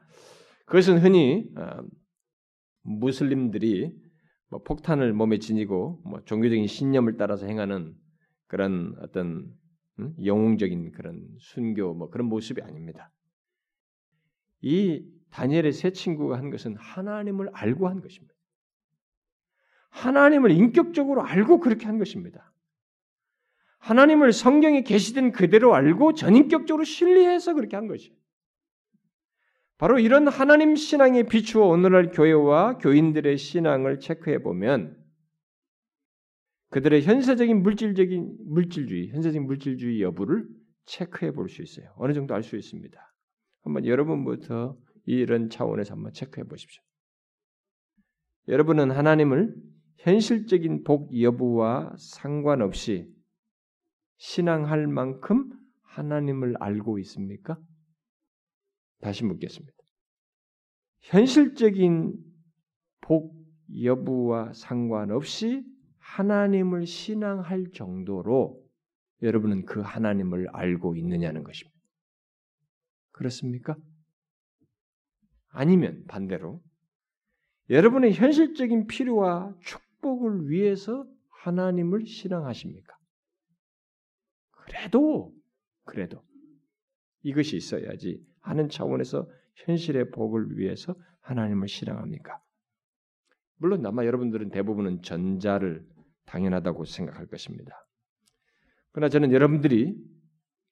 그것은 0.66 1.00
흔히 1.00 1.50
어, 1.56 1.84
무슬림들이 2.82 3.96
뭐 4.50 4.62
폭탄을 4.64 5.14
몸에 5.14 5.40
지니고 5.40 6.02
뭐 6.06 6.22
종교적인 6.26 6.68
신념을 6.68 7.18
따라서 7.18 7.46
행하는 7.48 7.96
그런 8.48 8.96
어떤 9.00 9.52
음? 10.00 10.16
영웅적인 10.24 10.92
그런 10.92 11.28
순교 11.40 11.94
뭐 11.94 12.10
그런 12.10 12.28
모습이 12.28 12.62
아닙니다. 12.62 13.12
이 14.62 15.06
다니엘의 15.32 15.74
세 15.74 15.92
친구가 15.92 16.38
한 16.38 16.50
것은 16.50 16.76
하나님을 16.78 17.50
알고 17.54 17.88
한 17.88 18.02
것입니다. 18.02 18.33
하나님을 19.94 20.52
인격적으로 20.52 21.22
알고 21.24 21.60
그렇게 21.60 21.86
한 21.86 21.98
것입니다. 21.98 22.52
하나님을 23.80 24.34
성경에 24.34 24.82
계시된 24.82 25.32
그대로 25.32 25.76
알고 25.76 26.14
전인격적으로 26.14 26.84
신뢰해서 26.84 27.54
그렇게 27.54 27.76
한 27.76 27.88
것이에요. 27.88 28.16
바로 29.78 30.00
이런 30.00 30.28
하나님 30.28 30.76
신앙에 30.76 31.24
비추어 31.24 31.68
오늘날 31.68 32.12
교회와 32.12 32.78
교인들의 32.78 33.38
신앙을 33.38 34.00
체크해 34.00 34.42
보면 34.42 34.98
그들의 36.70 37.04
현세적인 37.04 37.62
물질적인 37.62 38.38
물질주의, 38.46 39.10
현세적인 39.10 39.46
물질주의 39.46 40.02
여부를 40.02 40.48
체크해 40.86 41.34
볼 41.34 41.50
수 41.50 41.62
있어요. 41.62 41.94
어느 41.98 42.14
정도 42.14 42.34
알 42.34 42.42
수 42.44 42.56
있습니다. 42.56 43.00
한번 43.62 43.86
여러분부터 43.86 44.78
이런 45.06 45.50
차원에서 45.50 45.94
한번 45.94 46.14
체크해 46.14 46.46
보십시오. 46.46 46.82
여러분은 48.48 48.92
하나님을 48.92 49.54
현실적인 50.04 50.84
복 50.84 51.18
여부와 51.18 51.96
상관없이 51.98 53.10
신앙할 54.18 54.86
만큼 54.88 55.50
하나님을 55.84 56.56
알고 56.60 57.00
있습니까? 57.00 57.58
다시 59.00 59.24
묻겠습니다. 59.24 59.74
현실적인 61.04 62.18
복 63.00 63.34
여부와 63.82 64.52
상관없이 64.52 65.64
하나님을 66.00 66.86
신앙할 66.86 67.72
정도로 67.74 68.62
여러분은 69.22 69.64
그 69.64 69.80
하나님을 69.80 70.50
알고 70.52 70.98
있느냐는 70.98 71.44
것입니다. 71.44 71.80
그렇습니까? 73.12 73.78
아니면 75.48 76.04
반대로 76.08 76.62
여러분의 77.70 78.14
현실적인 78.14 78.88
필요와 78.88 79.56
축 79.62 79.82
복을 80.04 80.50
위해서 80.50 81.08
하나님을 81.30 82.06
신앙하십니까? 82.06 82.96
그래도 84.52 85.34
그래도 85.84 86.24
이것이 87.24 87.58
있어야지 87.58 88.24
하는 88.42 88.70
차원에서 88.70 89.28
현실의 89.56 90.12
복을 90.12 90.58
위해서 90.58 90.96
하나님을 91.22 91.68
신앙합니까? 91.68 92.40
물론 93.58 93.84
아마 93.86 94.06
여러분들은 94.06 94.52
대부분은 94.52 95.02
전자를 95.02 95.88
당연하다고 96.26 96.86
생각할 96.86 97.28
것입니다. 97.28 97.88
그러나 98.92 99.10
저는 99.10 99.32
여러분들이 99.32 99.96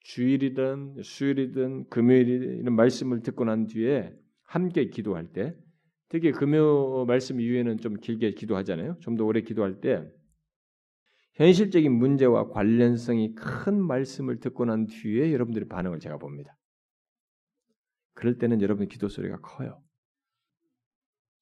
주일이든 0.02 1.02
수요일이든 1.04 1.90
금요일이든 1.90 2.58
이런 2.60 2.76
말씀을 2.76 3.22
듣고 3.22 3.46
난 3.46 3.68
뒤에 3.68 4.14
함께 4.44 4.90
기도할 4.90 5.32
때 5.32 5.56
특히 6.12 6.34
금요 6.34 7.06
말씀 7.06 7.40
이후에는 7.40 7.78
좀 7.78 7.96
길게 7.96 8.32
기도하잖아요. 8.32 8.98
좀 9.00 9.16
더 9.16 9.24
오래 9.24 9.40
기도할 9.42 9.80
때 9.80 10.06
현실적인 11.36 11.90
문제와 11.90 12.50
관련성이 12.50 13.34
큰 13.34 13.82
말씀을 13.82 14.42
듣고 14.42 14.66
난 14.66 14.88
뒤에 14.88 15.32
여러분들의 15.32 15.70
반응을 15.70 16.00
제가 16.00 16.18
봅니다. 16.18 16.58
그럴 18.14 18.38
때는 18.38 18.62
여러분 18.62 18.90
기도 18.90 19.08
소리가 19.08 19.40
커요. 19.40 19.82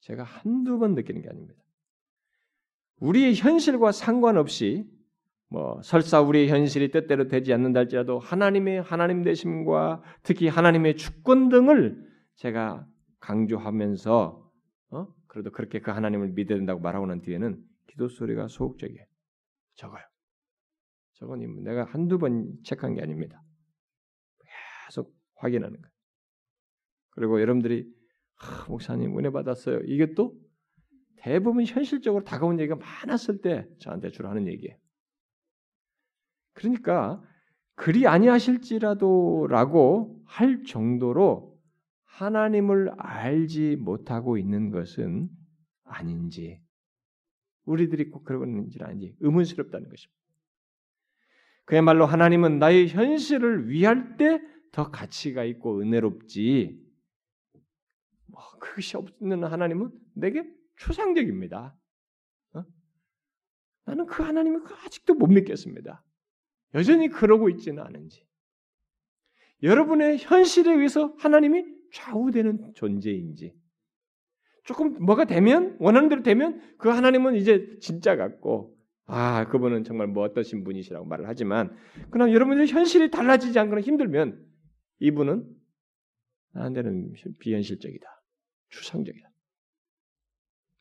제가 0.01 0.21
한두 0.21 0.77
번 0.77 0.93
느끼는 0.93 1.23
게 1.23 1.29
아닙니다. 1.29 1.59
우리의 2.97 3.33
현실과 3.33 3.91
상관없이 3.91 4.87
뭐 5.47 5.81
설사 5.81 6.21
우리의 6.21 6.47
현실이 6.47 6.91
뜻대로 6.91 7.27
되지 7.27 7.53
않는다 7.53 7.79
할지라도 7.79 8.19
하나님의 8.19 8.83
하나님 8.83 9.23
되심과 9.23 10.03
특히 10.21 10.47
하나님의 10.47 10.95
주권 10.95 11.49
등을 11.49 12.07
제가 12.35 12.85
강조하면서 13.19 14.48
어? 14.48 14.48
그래도 15.29 15.51
그렇게 15.51 15.79
그 15.79 15.91
하나님을 15.91 16.29
믿어야 16.29 16.57
된다고 16.57 16.81
말하고 16.81 17.05
난 17.05 17.21
뒤에는 17.21 17.63
기도 17.87 18.09
소리가 18.09 18.47
소극적이에요. 18.47 19.05
적어요. 19.75 20.03
저건 21.13 21.63
내가 21.63 21.85
한두 21.85 22.17
번 22.17 22.57
체크한 22.63 22.95
게 22.95 23.01
아닙니다. 23.01 23.41
계속 24.87 25.15
확인하는 25.35 25.79
거예요. 25.79 25.93
그리고 27.11 27.39
여러분들이 27.41 27.87
아, 28.41 28.65
목사님 28.67 29.17
은혜 29.17 29.29
받았어요. 29.29 29.81
이게 29.85 30.13
또 30.13 30.37
대부분 31.17 31.65
현실적으로 31.65 32.23
다가온 32.23 32.59
얘기가 32.59 32.75
많았을 32.75 33.41
때 33.41 33.67
저한테 33.79 34.11
주로 34.11 34.29
하는 34.29 34.47
얘기예요. 34.47 34.77
그러니까 36.53 37.21
그리 37.75 38.07
아니하실지라도라고 38.07 40.23
할 40.25 40.63
정도로 40.63 41.48
하나님을 42.17 42.91
알지 42.97 43.77
못하고 43.77 44.37
있는 44.37 44.71
것은 44.71 45.29
아닌지 45.83 46.61
우리들이 47.65 48.09
꼭 48.09 48.23
그러고 48.23 48.45
있는지 48.45 48.79
아닌지 48.81 49.15
의문스럽다는 49.19 49.89
것입니다. 49.89 50.19
그야말로 51.65 52.05
하나님은 52.05 52.59
나의 52.59 52.89
현실을 52.89 53.69
위할 53.69 54.17
때 54.17 54.39
더 54.71 54.91
가치가 54.91 55.43
있고 55.43 55.81
은혜롭지. 55.81 56.79
뭐 58.27 58.41
그것이 58.59 58.97
없는 58.97 59.43
하나님은 59.43 59.91
내게 60.13 60.43
추상적입니다. 60.77 61.75
어? 62.53 62.63
나는 63.85 64.05
그 64.05 64.23
하나님을 64.23 64.61
아직도 64.85 65.15
못 65.15 65.27
믿겠습니다. 65.27 66.03
여전히 66.75 67.09
그러고 67.09 67.49
있지는 67.49 67.83
않은지. 67.83 68.25
여러분의 69.63 70.19
현실에 70.19 70.71
의해서 70.71 71.15
하나님이 71.17 71.65
좌우되는 71.93 72.73
존재인지. 72.75 73.55
조금 74.63 75.03
뭐가 75.03 75.25
되면 75.25 75.75
원하는 75.79 76.09
대로 76.09 76.21
되면 76.21 76.61
그 76.77 76.89
하나님은 76.89 77.35
이제 77.35 77.77
진짜 77.81 78.15
같고 78.15 78.77
아 79.05 79.47
그분은 79.47 79.83
정말 79.83 80.07
뭐 80.07 80.23
어떠신 80.23 80.63
분이시라고 80.63 81.07
말을 81.07 81.27
하지만 81.27 81.75
그러나 82.11 82.31
여러분의 82.31 82.67
현실이 82.67 83.09
달라지지 83.09 83.57
않거나 83.57 83.81
힘들면 83.81 84.45
이분은 84.99 85.49
나한테는 86.51 87.13
비현실적이다 87.39 88.05
추상적이다 88.69 89.27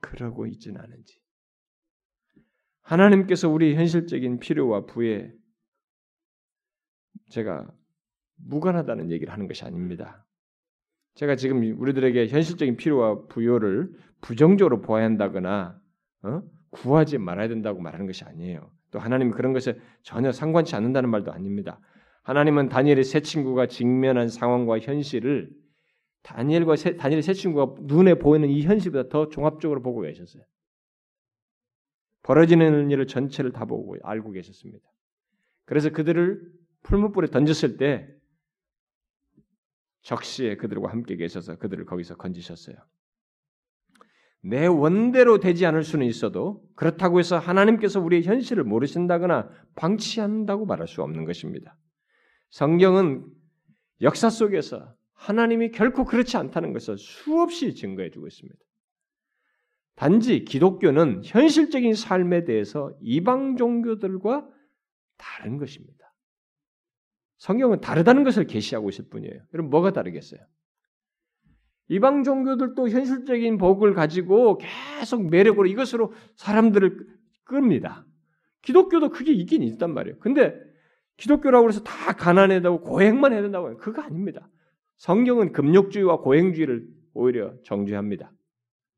그러고 0.00 0.46
있지는 0.46 0.78
않은지 0.78 1.18
하나님께서 2.82 3.48
우리 3.48 3.74
현실적인 3.74 4.38
필요와 4.38 4.84
부에 4.84 5.32
제가 7.30 7.74
무관하다는 8.36 9.10
얘기를 9.10 9.32
하는 9.32 9.48
것이 9.48 9.64
아닙니다. 9.64 10.27
제가 11.18 11.34
지금 11.34 11.76
우리들에게 11.80 12.28
현실적인 12.28 12.76
필요와 12.76 13.26
부여를 13.26 13.90
부정적으로 14.20 14.80
보아야 14.80 15.04
한다거나 15.04 15.76
어? 16.22 16.42
구하지 16.70 17.18
말아야 17.18 17.48
된다고 17.48 17.80
말하는 17.80 18.06
것이 18.06 18.22
아니에요. 18.22 18.70
또 18.92 19.00
하나님이 19.00 19.32
그런 19.32 19.52
것에 19.52 19.80
전혀 20.02 20.30
상관치 20.30 20.76
않는다는 20.76 21.10
말도 21.10 21.32
아닙니다. 21.32 21.80
하나님은 22.22 22.68
다니엘의 22.68 23.02
세 23.02 23.20
친구가 23.20 23.66
직면한 23.66 24.28
상황과 24.28 24.78
현실을 24.78 25.50
다니엘과 26.22 26.76
세, 26.76 26.96
다니엘의 26.96 27.22
세 27.22 27.32
친구가 27.32 27.80
눈에 27.80 28.14
보이는 28.14 28.48
이 28.48 28.62
현실보다 28.62 29.08
더 29.08 29.28
종합적으로 29.28 29.82
보고 29.82 30.02
계셨어요. 30.02 30.44
벌어지는 32.22 32.92
일을 32.92 33.08
전체를 33.08 33.50
다 33.50 33.64
보고 33.64 33.96
알고 34.04 34.30
계셨습니다. 34.30 34.88
그래서 35.64 35.90
그들을 35.90 36.40
풀무불에 36.84 37.30
던졌을 37.30 37.76
때 37.76 38.08
적시에 40.08 40.56
그들과 40.56 40.90
함께 40.90 41.16
계셔서 41.16 41.56
그들을 41.56 41.84
거기서 41.84 42.16
건지셨어요. 42.16 42.76
내 44.40 44.66
원대로 44.66 45.38
되지 45.38 45.66
않을 45.66 45.84
수는 45.84 46.06
있어도 46.06 46.64
그렇다고 46.76 47.18
해서 47.18 47.38
하나님께서 47.38 48.00
우리의 48.00 48.22
현실을 48.22 48.64
모르신다거나 48.64 49.50
방치한다고 49.76 50.64
말할 50.64 50.88
수 50.88 51.02
없는 51.02 51.26
것입니다. 51.26 51.76
성경은 52.48 53.26
역사 54.00 54.30
속에서 54.30 54.94
하나님이 55.12 55.72
결코 55.72 56.06
그렇지 56.06 56.38
않다는 56.38 56.72
것을 56.72 56.96
수없이 56.96 57.74
증거해 57.74 58.08
주고 58.10 58.28
있습니다. 58.28 58.58
단지 59.94 60.44
기독교는 60.44 61.22
현실적인 61.24 61.92
삶에 61.92 62.44
대해서 62.44 62.96
이방 63.02 63.56
종교들과 63.56 64.48
다른 65.18 65.58
것입니다. 65.58 65.97
성경은 67.38 67.80
다르다는 67.80 68.24
것을 68.24 68.46
계시하고 68.46 68.88
있을 68.90 69.06
뿐이에요. 69.08 69.40
그럼 69.50 69.70
뭐가 69.70 69.92
다르겠어요? 69.92 70.40
이방 71.88 72.22
종교들도 72.22 72.88
현실적인 72.88 73.56
복을 73.56 73.94
가지고 73.94 74.58
계속 74.58 75.30
매력으로 75.30 75.66
이것으로 75.66 76.12
사람들을 76.36 77.06
끕니다. 77.44 78.04
기독교도 78.62 79.10
그게 79.10 79.32
있긴 79.32 79.62
있단 79.62 79.94
말이에요. 79.94 80.18
근데 80.18 80.54
기독교라고 81.16 81.68
해서 81.68 81.82
다 81.82 82.12
가난하다고 82.12 82.82
고행만 82.82 83.32
해야 83.32 83.40
된다고 83.42 83.68
해요. 83.68 83.76
그거 83.78 84.02
아닙니다. 84.02 84.48
성경은 84.96 85.52
금욕주의와 85.52 86.18
고행주의를 86.20 86.86
오히려 87.14 87.54
정죄합니다. 87.64 88.32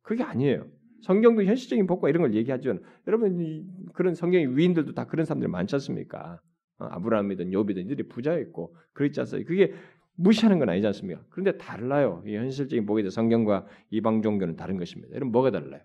그게 0.03 0.25
아니에요. 0.25 0.67
성경도 1.03 1.45
현실적인 1.45 1.87
복과 1.87 2.09
이런 2.09 2.23
걸 2.23 2.35
얘기하죠. 2.35 2.79
여러분 3.07 3.67
그런 3.95 4.15
성경의 4.15 4.57
위인들도 4.57 4.95
다 4.95 5.07
그런 5.07 5.25
사람들이 5.25 5.51
많지 5.51 5.77
않습니까? 5.77 6.41
어, 6.81 6.87
아브라함이든 6.87 7.53
요비든 7.53 7.85
이들이 7.85 8.09
부자였고 8.09 8.75
그랬지 8.93 9.21
않습니까? 9.21 9.49
그게 9.49 9.75
무시하는 10.17 10.59
건 10.59 10.69
아니지 10.69 10.87
않습니까? 10.89 11.23
그런데 11.31 11.57
달라요. 11.57 12.23
이 12.27 12.35
현실적인 12.35 12.87
복에 12.87 13.03
대해 13.03 13.11
성경과 13.11 13.67
이방 13.91 14.23
종교는 14.23 14.57
다른 14.57 14.77
것입니다. 14.77 15.15
여러분 15.15 15.33
뭐가 15.33 15.51
달라요? 15.51 15.81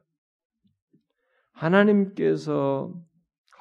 하나님께서 1.52 2.94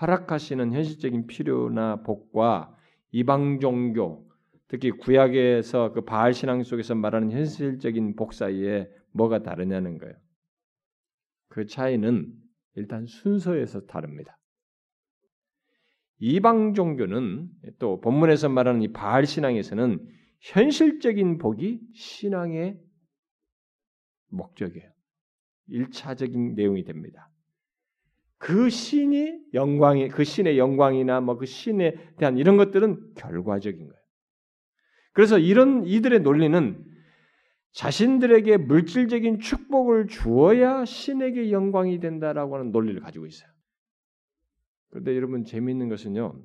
허락하시는 0.00 0.72
현실적인 0.72 1.26
필요나 1.26 2.02
복과 2.02 2.76
이방 3.12 3.60
종교, 3.60 4.28
특히 4.66 4.90
구약에서 4.90 5.92
그 5.92 6.00
바알 6.00 6.34
신앙 6.34 6.64
속에서 6.64 6.96
말하는 6.96 7.30
현실적인 7.30 8.16
복 8.16 8.32
사이에 8.32 8.90
뭐가 9.12 9.44
다르냐는 9.44 9.98
거예요. 9.98 10.14
그 11.48 11.66
차이는 11.66 12.32
일단 12.74 13.06
순서에서 13.06 13.86
다릅니다. 13.86 14.36
이방 16.26 16.72
종교는 16.72 17.50
또 17.78 18.00
본문에서 18.00 18.48
말하는 18.48 18.80
이 18.80 18.88
바알 18.94 19.26
신앙에서는 19.26 20.08
현실적인 20.40 21.36
복이 21.36 21.80
신앙의 21.92 22.80
목적이에요. 24.30 24.90
일차적인 25.68 26.54
내용이 26.54 26.84
됩니다. 26.84 27.30
그 28.38 28.70
신이 28.70 29.38
영광이 29.52 30.08
그 30.08 30.24
신의 30.24 30.56
영광이나 30.56 31.20
뭐 31.20 31.36
그 31.36 31.44
신에 31.44 31.94
대한 32.16 32.38
이런 32.38 32.56
것들은 32.56 33.12
결과적인 33.16 33.86
거예요. 33.86 34.02
그래서 35.12 35.38
이런 35.38 35.84
이들의 35.84 36.20
논리는 36.20 36.82
자신들에게 37.72 38.56
물질적인 38.56 39.40
축복을 39.40 40.06
주어야 40.06 40.86
신에게 40.86 41.50
영광이 41.50 42.00
된다라고 42.00 42.54
하는 42.54 42.72
논리를 42.72 42.98
가지고 43.02 43.26
있어요. 43.26 43.53
그런데 44.94 45.16
여러분 45.16 45.44
재미있는 45.44 45.88
것은요. 45.88 46.40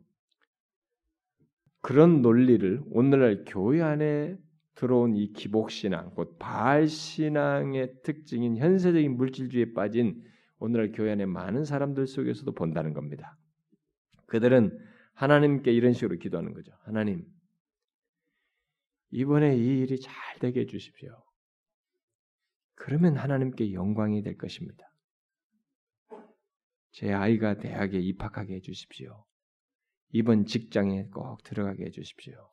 그런 1.81 2.23
논리를 2.23 2.81
오늘날 2.89 3.45
교회 3.47 3.79
안에 3.79 4.35
들어온 4.73 5.15
이 5.15 5.31
기복신앙, 5.33 6.15
곧 6.15 6.39
바알신앙의 6.39 8.01
특징인 8.01 8.57
현세적인 8.57 9.17
물질주의에 9.17 9.73
빠진 9.73 10.23
오늘날 10.57 10.91
교회 10.91 11.11
안에 11.11 11.27
많은 11.27 11.63
사람들 11.63 12.07
속에서도 12.07 12.51
본다는 12.55 12.93
겁니다. 12.93 13.37
그들은 14.25 14.79
하나님께 15.13 15.71
이런 15.71 15.93
식으로 15.93 16.17
기도하는 16.17 16.55
거죠. 16.55 16.71
하나님, 16.85 17.23
이번에 19.11 19.57
이 19.57 19.81
일이 19.81 19.99
잘 19.99 20.13
되게 20.39 20.61
해주십시오. 20.61 21.23
그러면 22.73 23.15
하나님께 23.15 23.73
영광이 23.73 24.23
될 24.23 24.39
것입니다. 24.39 24.88
제 26.91 27.13
아이가 27.13 27.57
대학에 27.57 27.99
입학하게 27.99 28.55
해주십시오. 28.55 29.25
이번 30.11 30.45
직장에 30.45 31.05
꼭 31.05 31.43
들어가게 31.43 31.85
해주십시오. 31.85 32.49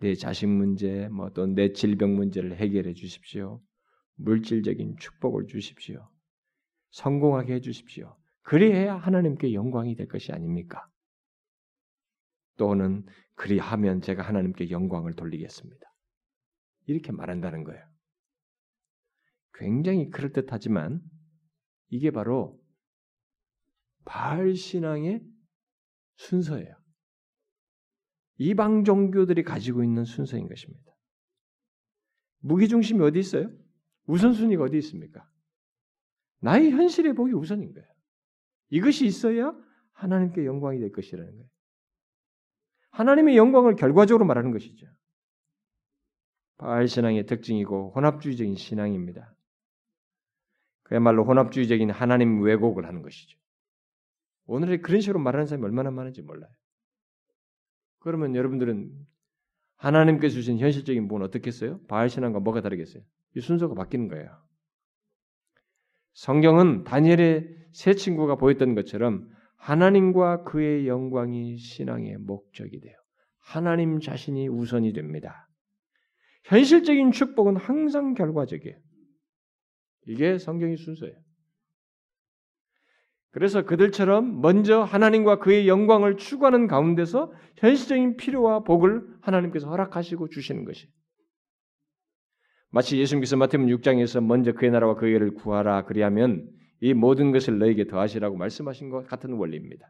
내 0.00 0.14
자식 0.14 0.46
문제, 0.46 1.08
뭐또내 1.08 1.72
질병 1.72 2.14
문제를 2.14 2.56
해결해 2.56 2.94
주십시오. 2.94 3.62
물질적인 4.16 4.96
축복을 4.98 5.46
주십시오. 5.46 6.08
성공하게 6.90 7.54
해 7.54 7.60
주십시오. 7.60 8.16
그리해야 8.42 8.96
하나님께 8.96 9.52
영광이 9.52 9.96
될 9.96 10.06
것이 10.06 10.32
아닙니까? 10.32 10.86
또는 12.56 13.04
그리하면 13.34 14.00
제가 14.00 14.22
하나님께 14.22 14.70
영광을 14.70 15.14
돌리겠습니다. 15.14 15.86
이렇게 16.86 17.12
말한다는 17.12 17.64
거예요. 17.64 17.84
굉장히 19.54 20.08
그럴듯하지만 20.10 21.00
이게 21.88 22.10
바로 22.10 22.58
바알 24.06 24.54
신앙의 24.54 25.22
순서예요. 26.16 26.74
이방 28.38 28.84
종교들이 28.84 29.42
가지고 29.42 29.82
있는 29.82 30.04
순서인 30.04 30.48
것입니다. 30.48 30.92
무기 32.38 32.68
중심이 32.68 33.02
어디 33.02 33.18
있어요? 33.18 33.50
우선순위가 34.06 34.64
어디 34.64 34.78
있습니까? 34.78 35.28
나의 36.40 36.70
현실의 36.70 37.14
복이 37.14 37.32
우선인 37.32 37.72
거예요. 37.72 37.86
이것이 38.70 39.06
있어야 39.06 39.52
하나님께 39.92 40.46
영광이 40.46 40.78
될 40.78 40.92
것이라는 40.92 41.30
거예요. 41.30 41.48
하나님의 42.90 43.36
영광을 43.36 43.74
결과적으로 43.74 44.24
말하는 44.24 44.52
것이죠. 44.52 44.86
바알 46.58 46.88
신앙의 46.88 47.26
특징이고 47.26 47.92
혼합주의적인 47.94 48.54
신앙입니다. 48.54 49.34
그야말로 50.84 51.24
혼합주의적인 51.24 51.90
하나님 51.90 52.40
왜곡을 52.42 52.86
하는 52.86 53.02
것이죠. 53.02 53.36
오늘에 54.46 54.78
그런 54.78 55.00
식으로 55.00 55.18
말하는 55.18 55.46
사람이 55.46 55.64
얼마나 55.64 55.90
많은지 55.90 56.22
몰라요. 56.22 56.50
그러면 57.98 58.34
여러분들은 58.34 58.92
하나님께 59.76 60.28
주신 60.28 60.58
현실적인 60.58 61.08
부분 61.08 61.22
어떻겠어요? 61.22 61.80
바알 61.86 62.08
신앙과 62.08 62.40
뭐가 62.40 62.62
다르겠어요? 62.62 63.02
이 63.34 63.40
순서가 63.40 63.74
바뀌는 63.74 64.08
거예요. 64.08 64.30
성경은 66.14 66.84
다니엘의 66.84 67.54
세 67.72 67.94
친구가 67.94 68.36
보였던 68.36 68.74
것처럼 68.74 69.28
하나님과 69.56 70.44
그의 70.44 70.88
영광이 70.88 71.58
신앙의 71.58 72.18
목적이 72.18 72.80
돼요. 72.80 72.94
하나님 73.38 74.00
자신이 74.00 74.48
우선이 74.48 74.92
됩니다. 74.92 75.48
현실적인 76.44 77.12
축복은 77.12 77.56
항상 77.56 78.14
결과적이에요. 78.14 78.76
이게 80.06 80.38
성경의 80.38 80.76
순서예요. 80.76 81.25
그래서 83.36 83.66
그들처럼 83.66 84.40
먼저 84.40 84.82
하나님과 84.82 85.40
그의 85.40 85.68
영광을 85.68 86.16
추구하는 86.16 86.66
가운데서 86.68 87.30
현실적인 87.56 88.16
필요와 88.16 88.60
복을 88.60 89.02
하나님께서 89.20 89.68
허락하시고 89.68 90.30
주시는 90.30 90.64
것이. 90.64 90.86
마치 92.70 92.98
예수님께서 92.98 93.36
마태복음 93.36 93.70
6장에서 93.76 94.24
먼저 94.24 94.52
그의 94.52 94.70
나라와 94.70 94.94
그의 94.94 95.18
를 95.18 95.34
구하라 95.34 95.84
그리하면 95.84 96.48
이 96.80 96.94
모든 96.94 97.30
것을 97.30 97.58
너에게 97.58 97.88
더하시라고 97.88 98.38
말씀하신 98.38 98.88
것 98.88 99.06
같은 99.06 99.34
원리입니다. 99.34 99.86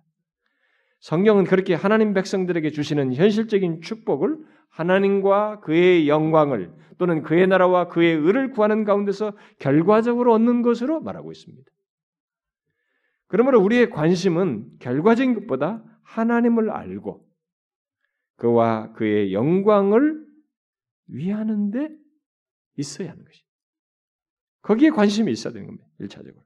성경은 0.98 1.44
그렇게 1.44 1.74
하나님 1.74 2.14
백성들에게 2.14 2.70
주시는 2.70 3.14
현실적인 3.14 3.80
축복을 3.80 4.38
하나님과 4.70 5.60
그의 5.60 6.08
영광을 6.08 6.72
또는 6.98 7.22
그의 7.22 7.46
나라와 7.46 7.86
그의 7.86 8.16
의를 8.16 8.50
구하는 8.50 8.82
가운데서 8.82 9.34
결과적으로 9.60 10.34
얻는 10.34 10.62
것으로 10.62 11.00
말하고 11.00 11.30
있습니다. 11.30 11.75
그러므로 13.28 13.60
우리의 13.60 13.90
관심은 13.90 14.78
결과적인 14.78 15.34
것보다 15.34 15.82
하나님을 16.02 16.70
알고 16.70 17.26
그와 18.36 18.92
그의 18.92 19.32
영광을 19.32 20.24
위하는데 21.08 21.88
있어야 22.76 23.10
하는 23.10 23.24
것이. 23.24 23.42
거기에 24.62 24.90
관심이 24.90 25.30
있어야 25.32 25.52
되는 25.52 25.66
겁니다. 25.66 25.86
일차적으로. 25.98 26.44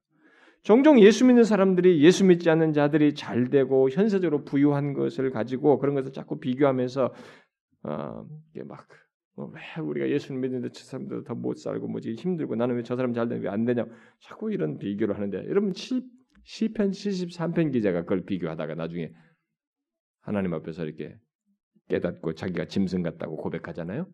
종종 0.62 1.00
예수 1.00 1.24
믿는 1.24 1.42
사람들이 1.44 2.02
예수 2.02 2.24
믿지 2.24 2.50
않는 2.50 2.74
자들이 2.74 3.14
잘 3.14 3.48
되고 3.48 3.88
현세적으로 3.88 4.44
부유한 4.44 4.92
것을 4.92 5.30
가지고 5.30 5.78
그런 5.78 5.94
것을 5.94 6.12
자꾸 6.12 6.38
비교하면서 6.38 7.14
어, 7.84 8.26
이게 8.52 8.62
막, 8.64 8.86
뭐왜 9.36 9.60
우리가 9.82 10.10
예수 10.10 10.34
믿는데 10.34 10.68
저 10.72 10.84
사람들 10.84 11.24
더 11.24 11.34
못 11.34 11.56
살고 11.56 11.88
뭐지 11.88 12.12
힘들고 12.14 12.56
나는 12.56 12.76
왜 12.76 12.82
저 12.82 12.94
사람 12.94 13.14
잘 13.14 13.26
되는데 13.28 13.48
왜안 13.48 13.64
되냐 13.64 13.86
자꾸 14.20 14.52
이런 14.52 14.76
비교를 14.78 15.16
하는데 15.16 15.48
여러분 15.48 15.72
시, 15.72 16.02
시편 16.44 16.90
73편 16.90 17.72
기자가 17.72 18.02
그걸 18.02 18.24
비교하다가 18.24 18.74
나중에 18.74 19.12
하나님 20.20 20.54
앞에서 20.54 20.84
이렇게 20.84 21.16
깨닫고 21.88 22.34
자기가 22.34 22.66
짐승 22.66 23.02
같다고 23.02 23.36
고백하잖아요. 23.36 24.06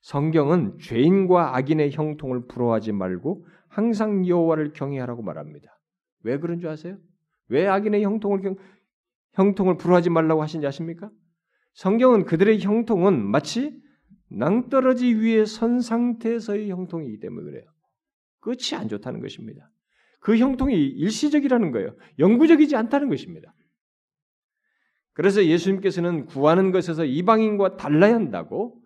성경은 0.00 0.78
죄인과 0.78 1.56
악인의 1.56 1.92
형통을 1.92 2.46
부러워하지 2.46 2.92
말고 2.92 3.46
항상 3.68 4.26
여호와를 4.26 4.72
경외하라고 4.72 5.22
말합니다. 5.22 5.78
왜 6.22 6.38
그런 6.38 6.60
줄 6.60 6.68
아세요? 6.68 6.98
왜 7.48 7.66
악인의 7.66 8.04
형통을 8.04 8.40
경, 8.40 8.56
형통을 9.32 9.76
부러워하지 9.76 10.10
말라고 10.10 10.42
하신지 10.42 10.66
아십니까? 10.66 11.10
성경은 11.74 12.24
그들의 12.24 12.60
형통은 12.60 13.22
마치 13.22 13.78
낭떠러지 14.30 15.14
위에 15.14 15.44
선 15.44 15.80
상태에서의 15.80 16.70
형통이기 16.70 17.20
때문에 17.20 17.50
그래요. 17.50 17.64
끝이 18.40 18.74
안 18.74 18.88
좋다는 18.88 19.20
것입니다. 19.20 19.70
그 20.26 20.36
형통이 20.36 20.74
일시적이라는 20.74 21.70
거예요. 21.70 21.94
영구적이지 22.18 22.74
않다는 22.74 23.08
것입니다. 23.10 23.54
그래서 25.12 25.46
예수님께서는 25.46 26.26
구하는 26.26 26.72
것에서 26.72 27.04
이방인과 27.04 27.76
달라야 27.76 28.16
한다고 28.16 28.76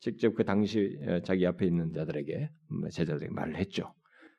직접 0.00 0.34
그 0.34 0.46
당시 0.46 0.98
어, 1.06 1.20
자기 1.20 1.46
앞에 1.46 1.66
있는 1.66 1.92
자들에게 1.92 2.50
음, 2.70 2.88
제자들에게 2.88 3.30
말을 3.30 3.56
했죠. 3.56 3.92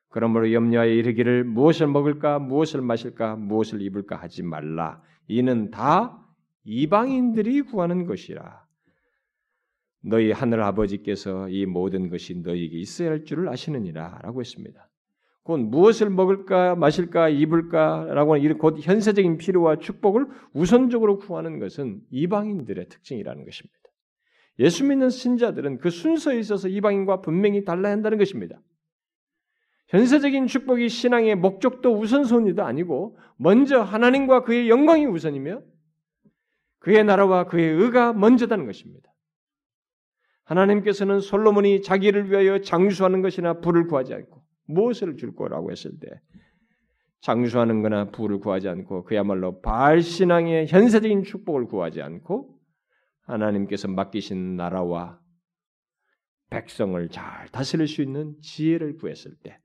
그러므로 0.07 0.51
염려하여 0.51 0.89
이르기를 0.89 1.43
무엇을 1.43 1.85
먹을까 1.85 2.39
무엇을 2.39 2.81
마실까 2.81 3.35
무엇을 3.35 3.83
입을까 3.83 4.15
하지 4.15 4.41
말라. 4.41 4.99
이는 5.27 5.69
다 5.69 6.27
이방인들이 6.63 7.61
구하는 7.61 8.07
것이라. 8.07 8.65
너희 10.01 10.31
하늘 10.31 10.63
아버지께서 10.63 11.49
이 11.49 11.67
모든 11.67 12.09
것이 12.09 12.33
너희에게 12.33 12.79
있어야 12.79 13.11
할 13.11 13.25
줄을 13.25 13.47
아시느니라라고 13.47 14.39
했습니다. 14.39 14.89
곧 15.49 15.61
무엇을 15.61 16.11
먹을까 16.11 16.75
마실까 16.75 17.29
입을까라고 17.29 18.35
하는 18.35 18.57
곧 18.59 18.77
현세적인 18.79 19.39
필요와 19.39 19.79
축복을 19.79 20.27
우선적으로 20.53 21.17
구하는 21.17 21.57
것은 21.57 22.01
이방인들의 22.11 22.87
특징이라는 22.87 23.45
것입니다. 23.45 23.79
예수 24.59 24.85
믿는 24.85 25.09
신자들은 25.09 25.79
그 25.79 25.89
순서에 25.89 26.37
있어서 26.37 26.67
이방인과 26.67 27.21
분명히 27.21 27.63
달라야 27.63 27.93
한다는 27.93 28.19
것입니다. 28.19 28.61
현세적인 29.87 30.45
축복이 30.45 30.87
신앙의 30.87 31.33
목적도 31.33 31.97
우선순위도 31.97 32.63
아니고 32.63 33.17
먼저 33.37 33.81
하나님과 33.81 34.43
그의 34.43 34.69
영광이 34.69 35.07
우선이며 35.07 35.63
그의 36.77 37.03
나라와 37.03 37.45
그의 37.45 37.71
의가 37.71 38.13
먼저다는 38.13 38.67
것입니다. 38.67 39.11
하나님께서는 40.43 41.21
솔로몬이 41.21 41.81
자기를 41.81 42.29
위하여 42.29 42.61
장수하는 42.61 43.23
것이나 43.23 43.61
부를 43.61 43.87
구하지 43.87 44.13
않고 44.13 44.47
무엇을 44.69 45.17
줄 45.17 45.35
거라고 45.35 45.71
했을 45.71 45.91
때 45.99 46.07
장수하는 47.21 47.81
거나 47.81 48.11
부를 48.11 48.39
구하지 48.39 48.69
않고 48.69 49.03
그야말로 49.03 49.59
바알 49.61 50.01
신앙의 50.01 50.67
현세적인 50.67 51.23
축복을 51.23 51.65
구하지 51.65 52.01
않고 52.01 52.57
하나님께서 53.23 53.87
맡기신 53.87 54.55
나라와 54.55 55.19
백성을 56.49 57.09
잘 57.09 57.49
다스릴 57.49 57.87
수 57.87 58.01
있는 58.01 58.35
지혜를 58.41 58.95
구했을 58.95 59.35
때, 59.43 59.59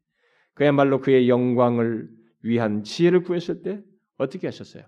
그야말로 0.52 1.00
그의 1.00 1.28
영광을 1.28 2.10
위한 2.42 2.82
지혜를 2.82 3.22
구했을 3.22 3.62
때 3.62 3.82
어떻게 4.18 4.46
하셨어요? 4.46 4.84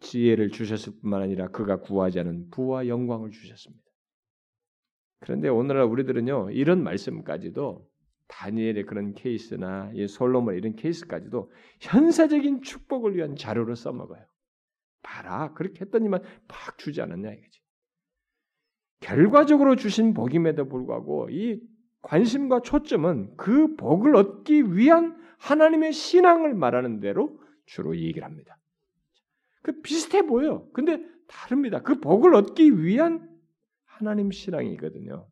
지혜를 0.00 0.50
주셨을 0.50 0.94
뿐만 1.00 1.22
아니라 1.22 1.48
그가 1.48 1.80
구하지 1.80 2.20
않은 2.20 2.50
부와 2.50 2.86
영광을 2.86 3.30
주셨습니다. 3.30 3.84
그런데 5.20 5.48
오늘날 5.48 5.84
우리들은요 5.84 6.50
이런 6.52 6.82
말씀까지도 6.82 7.86
다니엘의 8.28 8.84
그런 8.84 9.14
케이스나 9.14 9.90
솔로몬 10.08 10.54
이런 10.54 10.76
케이스까지도 10.76 11.50
현사적인 11.80 12.62
축복을 12.62 13.16
위한 13.16 13.36
자료로 13.36 13.74
써먹어요. 13.74 14.24
봐라 15.02 15.52
그렇게 15.54 15.80
했더니만 15.80 16.22
팍 16.46 16.78
주지 16.78 17.00
않았냐 17.00 17.32
이거지. 17.32 17.60
결과적으로 19.00 19.76
주신 19.76 20.12
복임에도 20.14 20.68
불구하고 20.68 21.28
이 21.30 21.60
관심과 22.02 22.62
초점은 22.62 23.36
그 23.36 23.76
복을 23.76 24.16
얻기 24.16 24.76
위한 24.76 25.18
하나님의 25.38 25.92
신앙을 25.92 26.54
말하는 26.54 27.00
대로 27.00 27.40
주로 27.66 27.96
얘기를 27.96 28.24
합니다. 28.24 28.58
그 29.62 29.80
비슷해 29.82 30.22
보여. 30.22 30.66
근데 30.72 31.04
다릅니다. 31.26 31.82
그 31.82 32.00
복을 32.00 32.34
얻기 32.34 32.82
위한 32.82 33.28
하나님 33.84 34.30
신앙이거든요. 34.30 35.28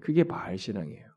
그게 0.00 0.24
바알 0.24 0.58
신앙이에요. 0.58 1.11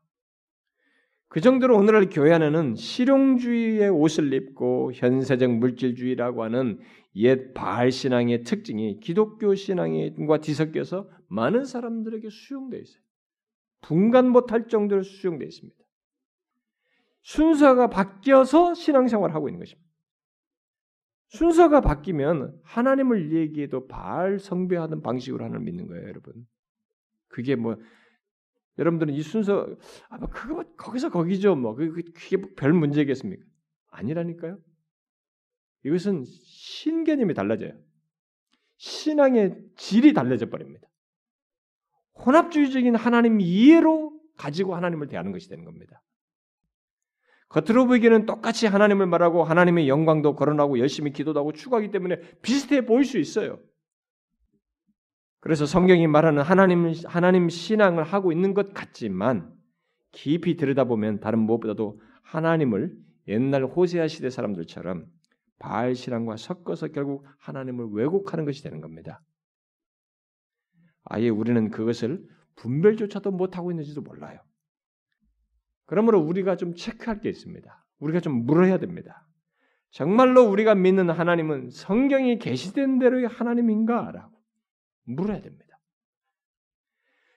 그 1.28 1.40
정도로 1.40 1.76
오늘날 1.76 2.08
교회 2.08 2.32
안에는 2.32 2.76
실용주의의 2.76 3.88
옷을 3.90 4.32
입고 4.32 4.92
현세적 4.94 5.50
물질주의라고 5.50 6.44
하는 6.44 6.78
옛 7.16 7.52
바알 7.52 7.90
신앙의 7.90 8.42
특징이 8.42 9.00
기독교 9.00 9.54
신앙과 9.54 10.38
뒤섞여서 10.38 11.10
많은 11.28 11.64
사람들에게 11.64 12.28
수용되어 12.30 12.80
있어요. 12.80 13.02
분간 13.80 14.28
못할 14.30 14.68
정도로 14.68 15.02
수용되어 15.02 15.46
있습니다. 15.46 15.76
순서가 17.22 17.88
바뀌어서 17.88 18.74
신앙생활을 18.74 19.34
하고 19.34 19.48
있는 19.48 19.58
것입니다. 19.58 19.86
순서가 21.28 21.80
바뀌면 21.80 22.60
하나님을 22.62 23.32
얘기해도 23.32 23.88
바알 23.88 24.38
성배하는 24.38 25.02
방식으로 25.02 25.44
하나님을 25.44 25.64
믿는 25.64 25.88
거예요, 25.88 26.06
여러분. 26.06 26.46
그게 27.28 27.56
뭐 27.56 27.76
여러분들은 28.78 29.14
이 29.14 29.22
순서 29.22 29.66
아, 30.08 30.18
뭐 30.18 30.28
그거 30.28 30.64
거기서 30.76 31.10
거기죠, 31.10 31.56
뭐 31.56 31.74
그게 31.74 32.36
별 32.56 32.72
문제겠습니까? 32.72 33.42
아니라니까요. 33.90 34.58
이것은 35.84 36.24
신개념이 36.24 37.34
달라져요. 37.34 37.72
신앙의 38.76 39.56
질이 39.76 40.12
달라져 40.12 40.50
버립니다. 40.50 40.88
혼합주의적인 42.24 42.94
하나님 42.96 43.40
이해로 43.40 44.18
가지고 44.36 44.74
하나님을 44.74 45.08
대하는 45.08 45.32
것이 45.32 45.48
되는 45.48 45.64
겁니다. 45.64 46.02
겉으로 47.48 47.86
보기에는 47.86 48.26
똑같이 48.26 48.66
하나님을 48.66 49.06
말하고 49.06 49.44
하나님의 49.44 49.88
영광도 49.88 50.34
거론하고 50.34 50.78
열심히 50.78 51.12
기도도 51.12 51.40
하고 51.40 51.52
추구하기 51.52 51.90
때문에 51.90 52.20
비슷해 52.42 52.84
보일 52.84 53.04
수 53.04 53.18
있어요. 53.18 53.60
그래서 55.40 55.66
성경이 55.66 56.06
말하는 56.06 56.42
하나님 56.42 56.92
하나님 57.06 57.48
신앙을 57.48 58.02
하고 58.02 58.32
있는 58.32 58.54
것 58.54 58.72
같지만 58.74 59.52
깊이 60.12 60.56
들여다보면 60.56 61.20
다른 61.20 61.40
무엇보다도 61.40 62.00
하나님을 62.22 62.96
옛날 63.28 63.64
호세아 63.64 64.08
시대 64.08 64.30
사람들처럼 64.30 65.06
바알 65.58 65.94
신앙과 65.94 66.36
섞어서 66.36 66.88
결국 66.88 67.24
하나님을 67.38 67.88
왜곡하는 67.92 68.44
것이 68.44 68.62
되는 68.62 68.80
겁니다. 68.80 69.22
아예 71.04 71.28
우리는 71.28 71.70
그것을 71.70 72.24
분별조차도 72.56 73.30
못하고 73.30 73.70
있는지도 73.70 74.00
몰라요. 74.02 74.40
그러므로 75.86 76.20
우리가 76.20 76.56
좀 76.56 76.74
체크할 76.74 77.20
게 77.20 77.28
있습니다. 77.28 77.86
우리가 78.00 78.20
좀 78.20 78.44
물어야 78.44 78.78
됩니다. 78.78 79.26
정말로 79.90 80.42
우리가 80.42 80.74
믿는 80.74 81.10
하나님은 81.10 81.70
성경이 81.70 82.38
계시된 82.38 82.98
대로의 82.98 83.28
하나님인가라고 83.28 84.35
물어야 85.06 85.40
됩니다. 85.40 85.78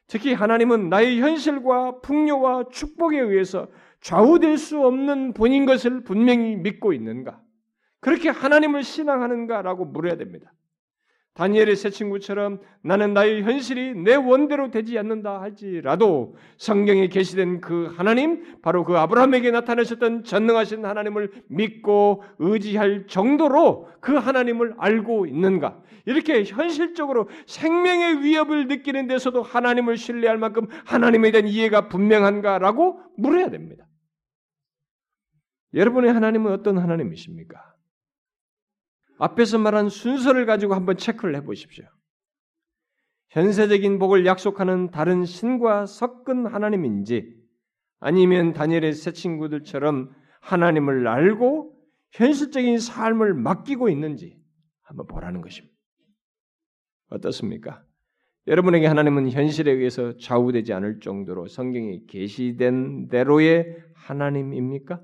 특히 0.07 0.33
하나님은 0.33 0.89
나의 0.89 1.21
현실과 1.21 2.01
풍요와 2.01 2.69
축복에 2.71 3.19
의해서 3.19 3.69
좌우될 4.01 4.57
수 4.57 4.83
없는 4.83 5.33
본인 5.33 5.65
것을 5.65 6.03
분명히 6.03 6.55
믿고 6.55 6.93
있는가? 6.93 7.41
그렇게 7.99 8.29
하나님을 8.29 8.83
신앙하는가라고 8.83 9.85
물어야 9.85 10.17
됩니다. 10.17 10.51
다니엘의 11.35 11.75
새 11.75 11.89
친구처럼 11.89 12.59
나는 12.81 13.13
나의 13.13 13.43
현실이 13.43 13.95
내 13.95 14.15
원대로 14.15 14.71
되지 14.71 14.97
않는다 14.99 15.39
할지라도 15.41 16.35
성경에 16.57 17.07
계시된 17.07 17.61
그 17.61 17.93
하나님, 17.95 18.59
바로 18.61 18.83
그 18.83 18.97
아브라함에게 18.97 19.51
나타나셨던 19.51 20.25
전능하신 20.25 20.85
하나님을 20.85 21.31
믿고 21.47 22.23
의지할 22.39 23.07
정도로 23.07 23.87
그 24.01 24.15
하나님을 24.15 24.75
알고 24.77 25.27
있는가? 25.27 25.81
이렇게 26.05 26.43
현실적으로 26.43 27.29
생명의 27.45 28.23
위협을 28.23 28.67
느끼는 28.67 29.07
데서도 29.07 29.41
하나님을 29.41 29.95
신뢰할 29.95 30.37
만큼 30.37 30.67
하나님에 30.85 31.31
대한 31.31 31.47
이해가 31.47 31.87
분명한가라고 31.87 32.99
물어야 33.17 33.49
됩니다. 33.49 33.85
여러분의 35.73 36.11
하나님은 36.11 36.51
어떤 36.51 36.79
하나님이십니까? 36.79 37.68
앞에서 39.19 39.57
말한 39.59 39.89
순서를 39.89 40.45
가지고 40.45 40.73
한번 40.73 40.97
체크를 40.97 41.35
해보십시오. 41.35 41.85
현세적인 43.29 43.99
복을 43.99 44.25
약속하는 44.25 44.89
다른 44.89 45.25
신과 45.25 45.85
섞은 45.85 46.47
하나님인지 46.47 47.37
아니면 47.99 48.53
다니엘의 48.53 48.93
새 48.93 49.11
친구들처럼 49.11 50.09
하나님을 50.39 51.07
알고 51.07 51.75
현실적인 52.11 52.79
삶을 52.79 53.35
맡기고 53.35 53.89
있는지 53.89 54.41
한번 54.81 55.05
보라는 55.05 55.41
것입니다. 55.41 55.75
어떻습니까? 57.09 57.83
여러분에게 58.47 58.87
하나님은 58.87 59.29
현실에 59.29 59.71
의해서 59.71 60.17
좌우되지 60.17 60.73
않을 60.73 61.01
정도로 61.01 61.47
성경에 61.47 61.99
계시된 62.07 63.09
대로의 63.09 63.77
하나님입니까? 63.93 65.01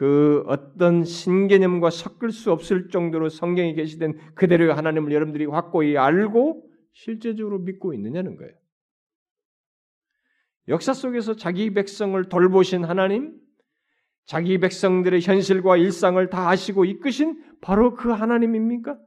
그 0.00 0.42
어떤 0.46 1.04
신개념과 1.04 1.90
섞을 1.90 2.32
수 2.32 2.52
없을 2.52 2.88
정도로 2.88 3.28
성경에 3.28 3.74
계시된 3.74 4.34
그대로의 4.34 4.72
하나님을 4.72 5.12
여러분들이 5.12 5.44
확고히 5.44 5.98
알고 5.98 6.66
실제적으로 6.94 7.58
믿고 7.58 7.92
있느냐는 7.92 8.38
거예요. 8.38 8.54
역사 10.68 10.94
속에서 10.94 11.36
자기 11.36 11.74
백성을 11.74 12.24
돌보신 12.30 12.82
하나님, 12.82 13.34
자기 14.24 14.56
백성들의 14.56 15.20
현실과 15.20 15.76
일상을 15.76 16.30
다 16.30 16.48
아시고 16.48 16.86
이끄신 16.86 17.58
바로 17.60 17.92
그 17.92 18.08
하나님입니까? 18.08 18.98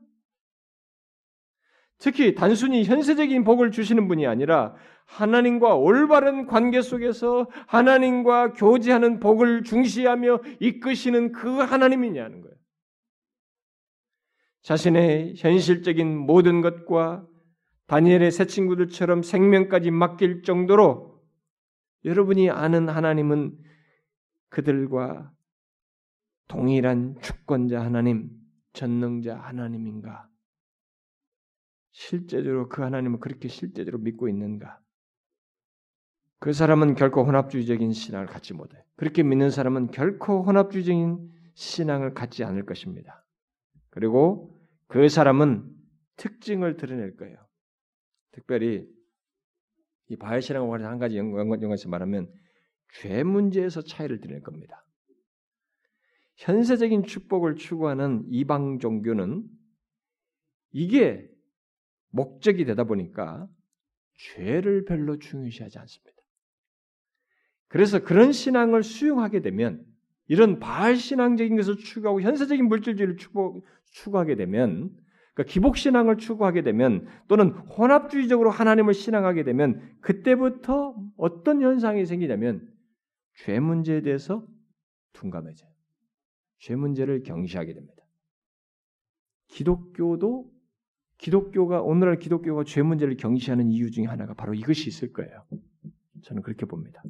특히 2.00 2.36
단순히 2.36 2.84
현세적인 2.84 3.44
복을 3.44 3.72
주시는 3.72 4.08
분이 4.08 4.28
아니라 4.28 4.76
하나님과 5.06 5.76
올바른 5.76 6.48
관계 6.48 6.82
속에서 6.82 7.48
하나님과 7.68 8.54
교제하는 8.54 9.20
복을 9.20 9.64
중시하며 9.64 10.39
이끄시는 10.60 11.32
그 11.32 11.50
하나님이냐는 11.50 12.41
거예요. 12.41 12.56
자신의 14.64 15.36
현실적인 15.38 16.18
모든 16.18 16.62
것과 16.62 17.26
다니엘의 17.88 18.32
새 18.32 18.46
친구들처럼 18.46 19.22
생명까지 19.22 19.91
맡길 19.91 20.44
정도로 20.44 21.22
여러분이 22.06 22.50
아는 22.50 22.89
하나님은 22.89 23.58
그들과 24.50 25.32
동일한 26.48 27.16
주권자 27.22 27.82
하나님, 27.82 28.30
전능자 28.74 29.38
하나님인가? 29.38 30.30
실제적으로 31.94 32.68
그 32.70 32.82
하나님을 32.82 33.20
그렇게 33.20 33.48
실제적으로 33.48 34.00
믿고 34.00 34.28
있는가? 34.28 34.80
그 36.39 36.52
사람은 36.52 36.96
결코 36.96 37.24
혼합주의적인 37.24 37.94
신앙을 37.94 38.28
갖지 38.28 38.54
못해. 38.54 38.84
그렇게 38.96 39.24
믿는 39.24 39.50
사람은 39.50 39.91
결코 39.91 40.44
혼합주의적인 40.44 41.32
신앙을 41.54 42.14
갖지 42.14 42.44
않을 42.44 42.66
것입니다. 42.66 43.26
그리고 43.91 44.60
그 44.88 45.08
사람은 45.08 45.72
특징을 46.18 46.76
드러낼 46.76 47.16
거예요. 47.16 47.38
특별히 48.32 48.86
이 50.10 50.18
신앙과 50.41 50.68
관해서 50.68 50.89
한 50.89 51.00
가지 51.00 51.18
연관해서 51.18 51.89
말하면 51.89 52.30
죄 52.96 53.24
문제에서 53.24 53.82
차이를 53.82 54.20
드릴 54.20 54.41
겁니다. 54.41 54.86
현세적인 56.38 57.04
축복을 57.04 57.56
추구하는 57.56 58.26
이방 58.28 58.80
종교는 58.80 59.48
이게 60.72 61.32
목적이 62.14 62.66
되다 62.66 62.84
보니까 62.84 63.47
죄를 64.16 64.86
별로 64.86 65.18
중요시하지 65.18 65.80
않습니다. 65.80 66.14
그래서 67.68 67.99
그런 67.99 68.32
신앙을 68.32 68.84
수용하게 68.84 69.41
되면 69.41 69.84
이런 70.28 70.59
바알 70.59 70.95
신앙적인 70.95 71.57
것을 71.57 71.78
추구하고 71.78 72.22
현세적인 72.22 72.68
물질주의를 72.68 73.18
추구, 73.18 73.64
추구 73.91 74.20
하게 74.20 74.36
되면 74.36 74.95
그러니까 75.34 75.51
기복 75.51 75.78
신앙을 75.78 76.18
추구하게 76.18 76.61
되면 76.61 77.07
또는 77.28 77.49
혼합주의적으로 77.49 78.51
하나님을 78.51 78.93
신앙하게 78.93 79.43
되면 79.43 79.97
그때부터 80.01 80.95
어떤 81.18 81.61
현상이 81.61 82.05
생기냐면 82.05 82.72
죄 83.38 83.59
문제에 83.59 84.01
대해서 84.01 84.45
둔감해져요. 85.14 85.70
죄 86.59 86.76
문제를 86.76 87.24
경시하게 87.24 87.74
됩니다. 87.74 88.03
기독교도 89.47 90.53
기독교가 91.24 91.82
오늘날 91.82 92.19
기독교가 92.19 92.65
죄 92.65 92.82
문제를 92.82 93.15
경시하는 93.15 93.71
이유 93.71 93.91
중에 93.91 94.05
하나가 94.05 94.34
바로 94.34 94.53
이것이 94.53 94.89
있을 94.89 95.13
거예요. 95.13 95.45
저는 96.24 96.41
그렇게 96.41 96.65
봅니다. 96.65 97.01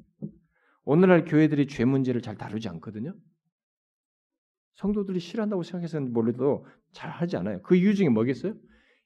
오늘날 0.86 1.26
교회들이 1.26 1.66
죄 1.66 1.84
문제를 1.84 2.22
잘 2.22 2.38
다루지 2.38 2.70
않거든요. 2.70 3.16
성도들이 4.76 5.20
싫어한다고 5.20 5.64
생각해서는 5.64 6.14
몰라도 6.14 6.68
잘 6.92 7.10
하지 7.10 7.38
않아요. 7.38 7.64
그 7.64 7.76
이유 7.76 7.96
중에 7.96 8.10
뭐겠어요? 8.10 8.54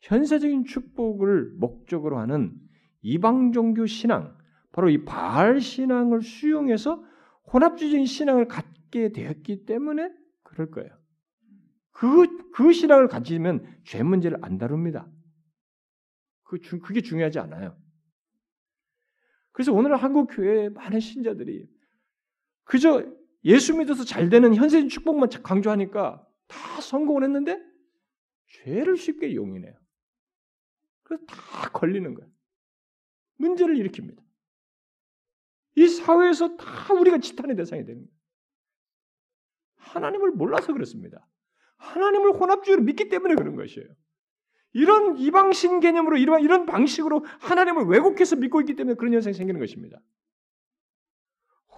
현세적인 0.01 0.65
축복을 0.65 1.53
목적으로 1.55 2.19
하는 2.19 2.53
이방 3.01 3.53
종교 3.53 3.85
신앙, 3.85 4.35
바로 4.73 4.89
이 4.89 5.05
바알 5.05 5.61
신앙을 5.61 6.21
수용해서 6.21 7.01
혼합주의적인 7.53 8.05
신앙을 8.05 8.49
갖게 8.49 9.13
되었기 9.13 9.65
때문에 9.65 10.11
그럴 10.43 10.69
거예요. 10.69 10.89
그, 11.91 12.26
그 12.57 12.73
신앙을 12.73 13.07
가지면 13.07 13.83
죄 13.83 14.01
문제를 14.01 14.39
안 14.41 14.57
다룹니다. 14.57 15.07
그, 16.41 16.57
그게 16.57 17.01
중요하지 17.01 17.37
않아요. 17.37 17.79
그래서 19.51 19.71
오늘 19.71 19.95
한국 19.95 20.25
교회의 20.25 20.71
많은 20.71 20.99
신자들이 20.99 21.69
그저 22.63 23.05
예수 23.43 23.77
믿어서 23.77 24.03
잘 24.03 24.29
되는 24.29 24.55
현세인 24.55 24.89
축복만 24.89 25.29
강조하니까 25.43 26.27
다 26.47 26.81
성공을 26.81 27.25
했는데 27.25 27.63
죄를 28.47 28.97
쉽게 28.97 29.35
용인해요. 29.35 29.79
그래서 31.03 31.23
다 31.27 31.69
걸리는 31.69 32.11
거예요. 32.15 32.27
문제를 33.35 33.75
일으킵니다. 33.75 34.19
이 35.75 35.87
사회에서 35.87 36.57
다 36.57 36.95
우리가 36.95 37.19
지탄의 37.19 37.55
대상이 37.55 37.85
됩니다. 37.85 38.11
하나님을 39.75 40.31
몰라서 40.31 40.73
그렇습니다. 40.73 41.23
하나님을 41.77 42.31
혼합주의로 42.31 42.83
믿기 42.83 43.09
때문에 43.09 43.35
그런 43.35 43.55
것이에요. 43.55 43.87
이런 44.73 45.17
이방신 45.17 45.79
개념으로 45.79 46.17
이런 46.17 46.41
이런 46.41 46.65
방식으로 46.65 47.25
하나님을 47.39 47.85
왜곡해서 47.85 48.35
믿고 48.35 48.61
있기 48.61 48.75
때문에 48.75 48.95
그런 48.95 49.13
현상이 49.13 49.33
생기는 49.33 49.59
것입니다. 49.59 49.99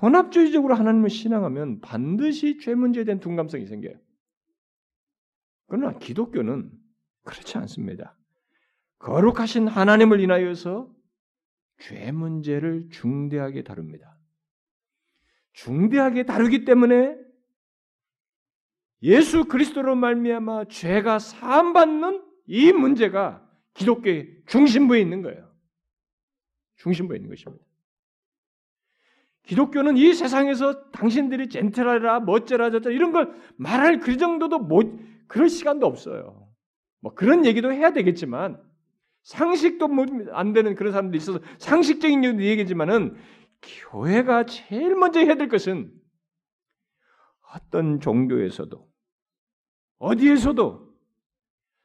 혼합주의적으로 0.02 0.76
하나님을 0.76 1.10
신앙하면 1.10 1.82
반드시 1.82 2.58
죄 2.60 2.74
문제에 2.76 3.04
대한 3.04 3.20
둔감성이 3.20 3.68
생겨요. 3.68 3.96
그러나 5.68 5.98
기독교는 5.98 6.72
그렇지 7.24 7.58
않습니다. 7.60 8.18
거룩하신 9.00 9.68
하나님을 9.68 10.20
인하여서 10.20 10.94
죄 11.78 12.12
문제를 12.12 12.90
중대하게 12.92 13.64
다룹니다. 13.64 14.18
중대하게 15.54 16.26
다루기 16.26 16.66
때문에 16.66 17.18
예수 19.02 19.46
그리스도로 19.46 19.96
말미암아 19.96 20.66
죄가 20.66 21.20
사함 21.20 21.74
받는 21.74 22.24
이 22.48 22.72
문제가 22.72 23.46
기독교의 23.74 24.44
중심부에 24.48 25.00
있는 25.00 25.22
거예요. 25.22 25.50
중심부에 26.78 27.18
있는 27.18 27.30
것입니다. 27.30 27.64
기독교는 29.44 29.98
이 29.98 30.14
세상에서 30.14 30.92
당신들이 30.92 31.50
젠틀하라, 31.50 32.22
멋져라, 32.22 32.72
저쩌라 32.72 32.94
이런 32.94 33.12
걸 33.12 33.34
말할 33.58 34.00
그 34.00 34.18
정도도 34.18 34.60
못, 34.60 35.00
그럴 35.28 35.50
시간도 35.50 35.86
없어요. 35.86 36.48
뭐 37.00 37.14
그런 37.14 37.46
얘기도 37.46 37.72
해야 37.72 37.92
되겠지만 37.92 38.62
상식도 39.24 39.90
안 40.32 40.54
되는 40.54 40.76
그런 40.76 40.92
사람도 40.92 41.18
있어서 41.18 41.40
상식적인 41.58 42.42
얘기지만은 42.42 43.16
교회가 43.62 44.46
제일 44.46 44.96
먼저 44.96 45.20
해야 45.20 45.36
될 45.36 45.48
것은 45.48 45.92
어떤 47.54 48.00
종교에서도 48.00 48.89
어디에서도 50.00 50.90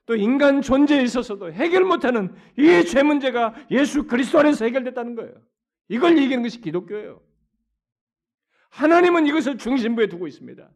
또 0.06 0.16
인간 0.16 0.60
존재에 0.62 1.02
있어서도 1.02 1.52
해결 1.52 1.84
못하는 1.84 2.34
이 2.58 2.84
죄 2.84 3.02
문제가 3.02 3.54
예수 3.70 4.06
그리스도 4.06 4.38
안에서 4.40 4.64
해결됐다는 4.66 5.14
거예요. 5.14 5.34
이걸 5.88 6.16
얘기하는 6.18 6.42
것이 6.42 6.60
기독교예요. 6.60 7.20
하나님은 8.70 9.26
이것을 9.26 9.56
중심부에 9.58 10.08
두고 10.08 10.26
있습니다. 10.26 10.68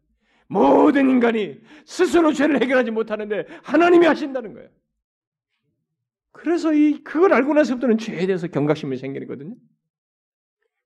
모든 0.47 1.09
인간이 1.09 1.59
스스로 1.85 2.33
죄를 2.33 2.61
해결하지 2.61 2.91
못하는데 2.91 3.45
하나님이 3.63 4.05
하신다는 4.07 4.53
거예요. 4.53 4.69
그래서 6.31 6.73
이 6.73 7.03
그걸 7.03 7.33
알고 7.33 7.53
나서부터는 7.53 7.97
죄에 7.97 8.25
대해서 8.25 8.47
경각심이 8.47 8.97
생기거든요. 8.97 9.55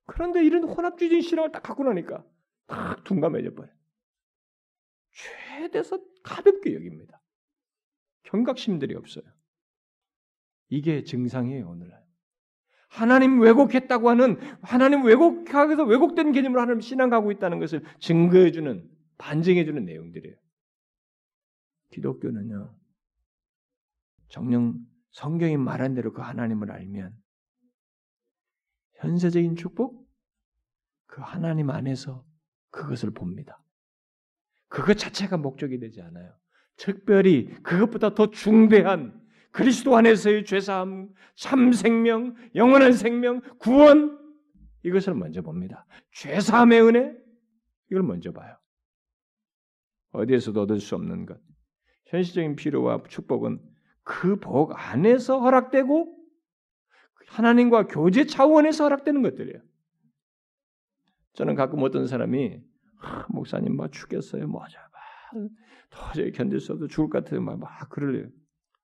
그런데 0.06 0.44
이런 0.44 0.64
혼합주의 0.64 1.22
신앙을 1.22 1.52
딱 1.52 1.62
갖고 1.62 1.84
나니까 1.84 2.24
딱 2.66 3.04
둔감해져 3.04 3.54
버려. 3.54 3.68
대해서 5.70 5.98
가볍게 6.22 6.74
여깁니다. 6.74 7.20
경각심들이 8.24 8.94
없어요. 8.94 9.24
이게 10.68 11.04
증상이에요, 11.04 11.68
오늘날. 11.68 12.04
하나님 12.88 13.40
왜곡했다고 13.40 14.08
하는 14.08 14.38
하나님 14.62 15.04
왜곡하게서 15.04 15.84
왜곡된 15.84 16.32
개념으로 16.32 16.60
하나님 16.60 16.80
신앙하고 16.80 17.32
있다는 17.32 17.58
것을 17.58 17.82
증거해 17.98 18.52
주는 18.52 18.88
반증해 19.18 19.64
주는 19.64 19.84
내용들이에요. 19.84 20.36
기독교는요, 21.90 22.76
정령 24.28 24.78
성경이 25.12 25.56
말한 25.56 25.94
대로 25.94 26.12
그 26.12 26.22
하나님을 26.22 26.70
알면 26.72 27.16
현세적인 28.94 29.56
축복 29.56 30.08
그 31.06 31.20
하나님 31.20 31.70
안에서 31.70 32.24
그것을 32.70 33.12
봅니다. 33.12 33.63
그것 34.74 34.94
자체가 34.98 35.36
목적이 35.36 35.78
되지 35.78 36.02
않아요. 36.02 36.36
특별히 36.76 37.46
그것보다 37.62 38.12
더 38.12 38.30
중대한 38.32 39.22
그리스도 39.52 39.96
안에서의 39.96 40.44
죄사함, 40.44 41.10
참 41.36 41.72
생명, 41.72 42.34
영원한 42.56 42.92
생명, 42.92 43.40
구원 43.60 44.18
이것을 44.82 45.14
먼저 45.14 45.42
봅니다. 45.42 45.86
죄사함의 46.14 46.82
은혜 46.82 47.16
이걸 47.88 48.02
먼저 48.02 48.32
봐요. 48.32 48.56
어디에서도 50.10 50.62
얻을 50.62 50.80
수 50.80 50.96
없는 50.96 51.26
것. 51.26 51.40
현실적인 52.06 52.56
필요와 52.56 53.04
축복은 53.08 53.60
그 54.02 54.40
복 54.40 54.72
안에서 54.74 55.38
허락되고 55.38 56.18
하나님과 57.28 57.86
교제 57.86 58.26
차원에서 58.26 58.84
허락되는 58.84 59.22
것들이에요. 59.22 59.62
저는 61.34 61.54
가끔 61.54 61.80
어떤 61.84 62.08
사람이 62.08 62.73
아, 63.04 63.26
목사님 63.28 63.76
막 63.76 63.92
죽겠어요. 63.92 64.46
뭐죠? 64.46 64.78
도저히 65.90 66.32
견딜 66.32 66.60
수 66.60 66.72
없어 66.72 66.86
죽을 66.86 67.08
것 67.10 67.24
같아요. 67.24 67.40
막, 67.40 67.58
막 67.58 67.88
그럴래요. 67.90 68.28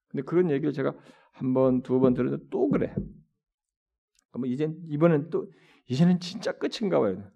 근데 0.09 0.23
그런 0.25 0.51
얘기를 0.51 0.73
제가 0.73 0.95
한 1.33 1.55
번, 1.55 1.83
두 1.83 2.01
번 2.01 2.15
들었는데 2.15 2.47
또 2.51 2.69
그래. 2.69 2.95
그럼 4.31 4.47
이제 4.47 4.69
이번엔 4.89 5.31
또 5.31 5.51
이제는 5.87 6.21
진짜 6.21 6.53
끝인가 6.53 7.01
봐요. 7.01 7.31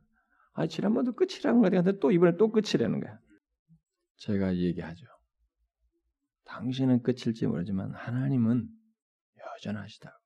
아 0.53 0.66
지난번도 0.66 1.12
끝이라는 1.14 1.61
거야. 1.61 1.70
근데 1.70 1.99
또 1.99 2.11
이번에 2.12 2.37
또 2.37 2.51
끝이라는 2.51 3.01
거야. 3.01 3.18
제가 4.16 4.57
얘기하죠. 4.57 5.07
당신은 6.45 7.03
끝일지 7.03 7.47
모르지만 7.47 7.93
하나님은 7.93 8.68
여전하시다고. 9.57 10.16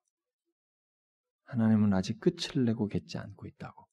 하나님은 1.45 1.95
아직 1.95 2.21
끝을 2.21 2.65
내고 2.67 2.89
겠지 2.89 3.17
않고 3.17 3.47
있다고. 3.47 3.88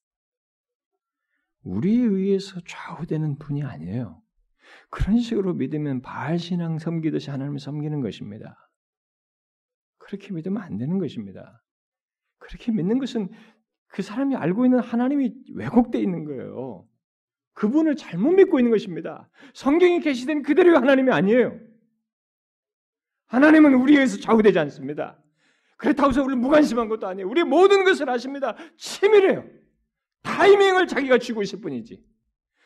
우리에 1.66 2.04
의해서 2.04 2.60
좌우되는 2.66 3.38
분이 3.40 3.64
아니에요. 3.64 4.22
그런 4.90 5.20
식으로 5.20 5.54
믿으면 5.56 6.02
바알 6.02 6.40
신앙 6.40 6.80
섬기듯이 6.80 7.32
하나님을 7.32 7.60
섬기는 7.60 8.02
것입니다. 8.02 8.56
그렇게 9.98 10.32
믿으면 10.32 10.62
안 10.62 10.78
되는 10.78 11.00
것입니다. 11.00 11.64
그렇게 12.38 12.72
믿는 12.72 13.00
것은 13.00 13.30
그 13.88 14.02
사람이 14.02 14.36
알고 14.36 14.66
있는 14.66 14.80
하나님이 14.80 15.34
왜곡되어 15.56 16.00
있는 16.00 16.24
거예요. 16.26 16.88
그분을 17.54 17.96
잘못 17.96 18.32
믿고 18.32 18.60
있는 18.60 18.72
것입니다. 18.72 19.30
성경에 19.54 20.00
계시된 20.00 20.44
그대로의 20.44 20.78
하나님이 20.78 21.12
아니에요. 21.12 21.60
하나님은 23.28 23.74
우리에서 23.74 24.20
좌우되지 24.20 24.60
않습니다. 24.60 25.20
그렇다고 25.78 26.10
해서 26.10 26.24
우리 26.24 26.36
무관심한 26.36 26.90
것도 26.90 27.08
아니에요. 27.08 27.28
우리 27.28 27.44
모든 27.44 27.84
것을 27.84 28.10
아십니다. 28.10 28.56
치밀해요. 28.78 29.65
타이밍을 30.26 30.88
자기가 30.88 31.20
쥐고 31.20 31.42
있을 31.44 31.62
뿐이지. 31.62 32.04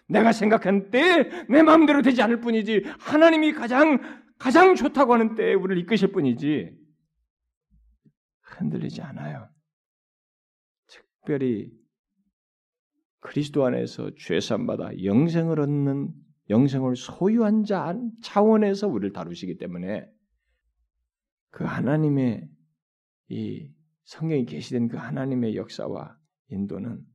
내가 0.08 0.32
생각한 0.32 0.90
때에 0.90 1.46
내 1.50 1.62
마음대로 1.62 2.02
되지 2.02 2.22
않을 2.24 2.42
뿐이지 2.42 2.84
하나님이 3.00 3.54
가장 3.54 4.00
가장 4.40 4.74
좋다고 4.74 5.14
하는 5.14 5.36
때에 5.36 5.54
우리를 5.54 5.82
이끄실 5.84 6.12
뿐이지 6.12 6.76
흔들리지 8.42 9.02
않아요. 9.02 9.50
특별히 10.88 11.72
그리스도 13.20 13.66
안에서 13.66 14.12
죄산 14.18 14.66
받아 14.66 14.90
영생을 15.04 15.60
얻는 15.60 16.14
영생을 16.50 16.96
소유한 16.96 17.64
자 17.64 17.96
차원에서 18.24 18.88
우리를 18.88 19.14
다루시기 19.14 19.58
때문에 19.58 20.10
그 21.52 21.64
하나님의 21.64 22.48
이 23.30 23.70
성경이 24.06 24.46
계시된 24.46 24.88
그 24.88 24.98
하나님의 24.98 25.56
역사와 25.56 26.18
인도는 26.48 27.06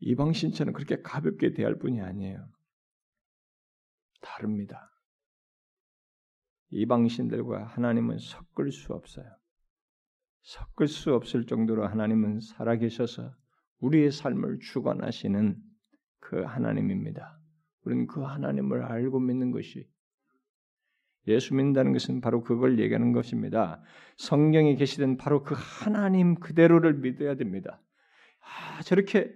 이방 0.00 0.32
신처는 0.32 0.72
그렇게 0.72 1.00
가볍게 1.02 1.52
대할 1.52 1.78
뿐이 1.78 2.00
아니에요. 2.00 2.48
다릅니다. 4.20 4.90
이방 6.70 7.08
신들과 7.08 7.64
하나님은 7.66 8.18
섞을 8.18 8.70
수 8.70 8.92
없어요. 8.92 9.26
섞을 10.42 10.88
수 10.88 11.14
없을 11.14 11.46
정도로 11.46 11.86
하나님은 11.86 12.40
살아계셔서 12.40 13.34
우리의 13.80 14.10
삶을 14.10 14.60
주관하시는 14.60 15.56
그 16.20 16.42
하나님입니다. 16.42 17.38
우리는 17.84 18.06
그 18.06 18.22
하나님을 18.22 18.82
알고 18.82 19.20
믿는 19.20 19.50
것이 19.50 19.88
예수 21.26 21.54
믿는다는 21.54 21.92
것은 21.92 22.20
바로 22.20 22.42
그걸 22.42 22.78
얘기하는 22.78 23.12
것입니다. 23.12 23.82
성경에 24.16 24.74
계시된 24.76 25.16
바로 25.16 25.42
그 25.42 25.54
하나님 25.56 26.34
그대로를 26.34 26.94
믿어야 26.94 27.34
됩니다. 27.36 27.82
아, 28.40 28.82
저렇게 28.82 29.34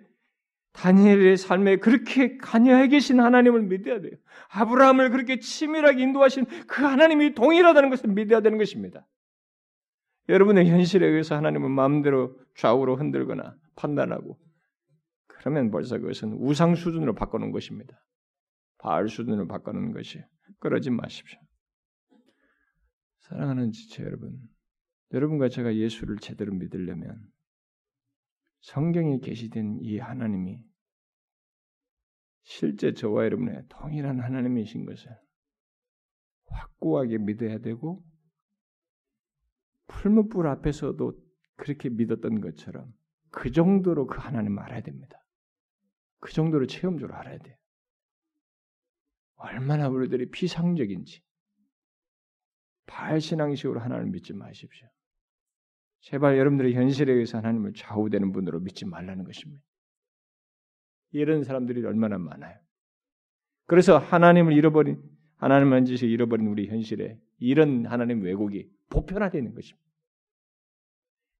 다니엘의 0.74 1.36
삶에 1.36 1.76
그렇게 1.76 2.36
관여해 2.36 2.88
계신 2.88 3.20
하나님을 3.20 3.62
믿어야 3.62 4.00
돼요. 4.00 4.12
아브라함을 4.50 5.10
그렇게 5.10 5.38
치밀하게 5.38 6.02
인도하신 6.02 6.46
그 6.66 6.82
하나님이 6.82 7.34
동일하다는 7.34 7.90
것을 7.90 8.10
믿어야 8.10 8.40
되는 8.40 8.58
것입니다. 8.58 9.06
여러분의 10.28 10.68
현실에 10.68 11.06
의해서 11.06 11.36
하나님은 11.36 11.70
마음대로 11.70 12.36
좌우로 12.56 12.96
흔들거나 12.96 13.56
판단하고 13.76 14.38
그러면 15.26 15.70
벌써 15.70 15.98
그것은 15.98 16.38
우상 16.40 16.74
수준으로 16.74 17.14
바꾸는 17.14 17.52
것입니다. 17.52 18.02
바알 18.78 19.08
수준으로 19.08 19.46
바꾸는 19.46 19.92
것이 19.92 20.22
그러지 20.58 20.90
마십시오. 20.90 21.38
사랑하는 23.20 23.72
지체 23.72 24.02
여러분, 24.02 24.38
여러분과 25.12 25.48
제가 25.48 25.76
예수를 25.76 26.18
제대로 26.18 26.52
믿으려면 26.52 27.16
성경에 28.64 29.18
계시된 29.18 29.80
이 29.82 29.98
하나님이 29.98 30.58
실제 32.44 32.94
저와 32.94 33.24
여러분의 33.24 33.62
동일한 33.68 34.20
하나님이신 34.20 34.86
것을 34.86 35.14
확고하게 36.46 37.18
믿어야 37.18 37.58
되고 37.58 38.02
풀무불 39.86 40.46
앞에서도 40.46 41.12
그렇게 41.56 41.90
믿었던 41.90 42.40
것처럼 42.40 42.90
그 43.28 43.50
정도로 43.50 44.06
그 44.06 44.18
하나님 44.18 44.58
알아야 44.58 44.80
됩니다. 44.80 45.22
그 46.20 46.32
정도로 46.32 46.66
체험적으로 46.66 47.18
알아야 47.18 47.36
돼요. 47.36 47.56
얼마나 49.34 49.88
우리들이 49.88 50.30
피상적인지 50.30 51.22
발신앙식으로 52.86 53.80
하나님을 53.80 54.10
믿지 54.10 54.32
마십시오. 54.32 54.88
제발 56.04 56.36
여러분들의 56.36 56.74
현실에 56.74 57.12
의해서 57.14 57.38
하나님을 57.38 57.72
좌우되는 57.72 58.32
분으로 58.32 58.60
믿지 58.60 58.84
말라는 58.84 59.24
것입니다. 59.24 59.62
이런 61.12 61.44
사람들이 61.44 61.82
얼마나 61.86 62.18
많아요. 62.18 62.58
그래서 63.66 63.96
하나님을 63.96 64.52
잃어버린 64.52 65.02
하나님 65.36 65.68
만지시 65.68 66.06
잃어버린 66.06 66.46
우리 66.48 66.68
현실에 66.68 67.18
이런 67.38 67.86
하나님 67.86 68.20
왜곡이 68.20 68.70
보편화되는 68.90 69.54
것입니다. 69.54 69.82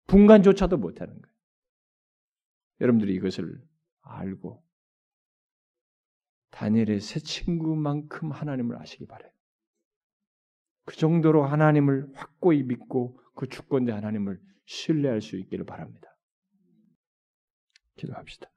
분간조차도 0.07 0.79
못하는 0.79 1.13
거예요. 1.21 1.35
여러분들이 2.81 3.15
이것을 3.17 3.61
알고 4.01 4.65
다니엘의 6.53 7.01
새 7.01 7.21
친구만큼 7.21 8.31
하나님을 8.33 8.81
아시기 8.81 9.07
바래요. 9.07 9.31
그 10.87 10.97
정도로 10.97 11.45
하나님을 11.45 12.09
확고히 12.15 12.63
믿고 12.63 13.21
그 13.35 13.47
주권자 13.47 13.95
하나님을 13.97 14.41
신뢰할 14.65 15.21
수 15.21 15.37
있기를 15.37 15.65
바랍니다. 15.65 16.09
기도합시다. 17.97 18.51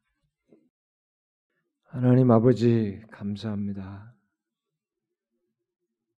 하나님 1.84 2.32
아버지 2.32 3.02
감사합니다. 3.12 4.14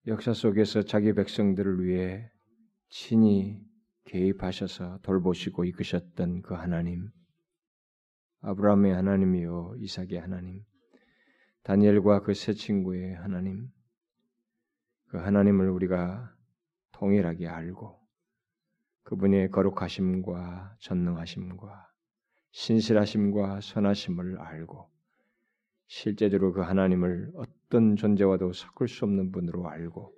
역사 0.08 0.34
속에서 0.34 0.84
자기 0.84 1.14
백성들을 1.14 1.84
위해 1.84 2.32
친히 2.90 3.62
개입하셔서 4.06 5.00
돌보시고 5.04 5.66
이끄셨던 5.66 6.42
그 6.44 6.54
하나님, 6.54 7.10
아브라함의 8.40 8.94
하나님이요 8.94 9.76
이삭의 9.80 10.20
하나님, 10.22 10.64
다니엘과 11.64 12.22
그 12.22 12.34
세 12.34 12.54
친구의 12.54 13.16
하나님, 13.16 13.68
그 15.08 15.18
하나님을 15.18 15.70
우리가 15.70 16.34
동일하게 16.94 17.48
알고 17.48 17.97
그분의 19.08 19.52
거룩하심과 19.52 20.76
전능하심과 20.80 21.88
신실하심과 22.52 23.62
선하심을 23.62 24.38
알고 24.38 24.90
실제적으로 25.88 26.52
그 26.52 26.60
하나님을 26.60 27.32
어떤 27.36 27.96
존재와도 27.96 28.52
섞을 28.52 28.90
수 28.90 29.06
없는 29.06 29.32
분으로 29.32 29.70
알고 29.70 30.14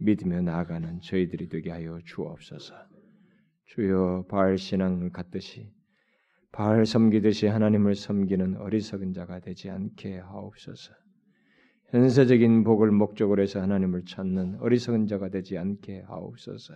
믿으며 0.00 0.40
나아가는 0.40 1.00
저희들이 1.00 1.48
되게 1.48 1.70
하여 1.70 2.00
주옵소서. 2.04 2.74
주여 3.66 4.26
바알 4.28 4.58
신앙을 4.58 5.10
갖듯이 5.10 5.72
바알 6.50 6.86
섬기듯이 6.86 7.46
하나님을 7.46 7.94
섬기는 7.94 8.56
어리석은 8.56 9.12
자가 9.12 9.38
되지 9.38 9.70
않게 9.70 10.18
하옵소서. 10.18 10.92
현세적인 11.90 12.64
복을 12.64 12.90
목적으로 12.90 13.42
해서 13.42 13.62
하나님을 13.62 14.06
찾는 14.06 14.56
어리석은 14.58 15.06
자가 15.06 15.28
되지 15.28 15.56
않게 15.56 16.00
하옵소서. 16.08 16.74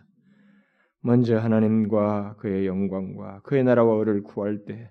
먼저 1.00 1.38
하나님과 1.38 2.36
그의 2.38 2.66
영광과 2.66 3.40
그의 3.42 3.64
나라와 3.64 3.96
의를 3.98 4.22
구할 4.22 4.64
때 4.64 4.90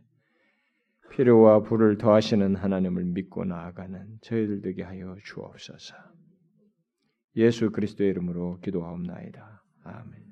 필요와 1.11 1.63
부를 1.63 1.97
더하시는 1.97 2.55
하나님을 2.55 3.03
믿고 3.05 3.45
나아가는 3.45 4.19
저희들 4.21 4.61
되게 4.61 4.83
하여 4.83 5.15
주옵소서. 5.23 5.95
예수 7.35 7.71
그리스도의 7.71 8.09
이름으로 8.11 8.59
기도하옵나이다. 8.59 9.63
아멘. 9.83 10.26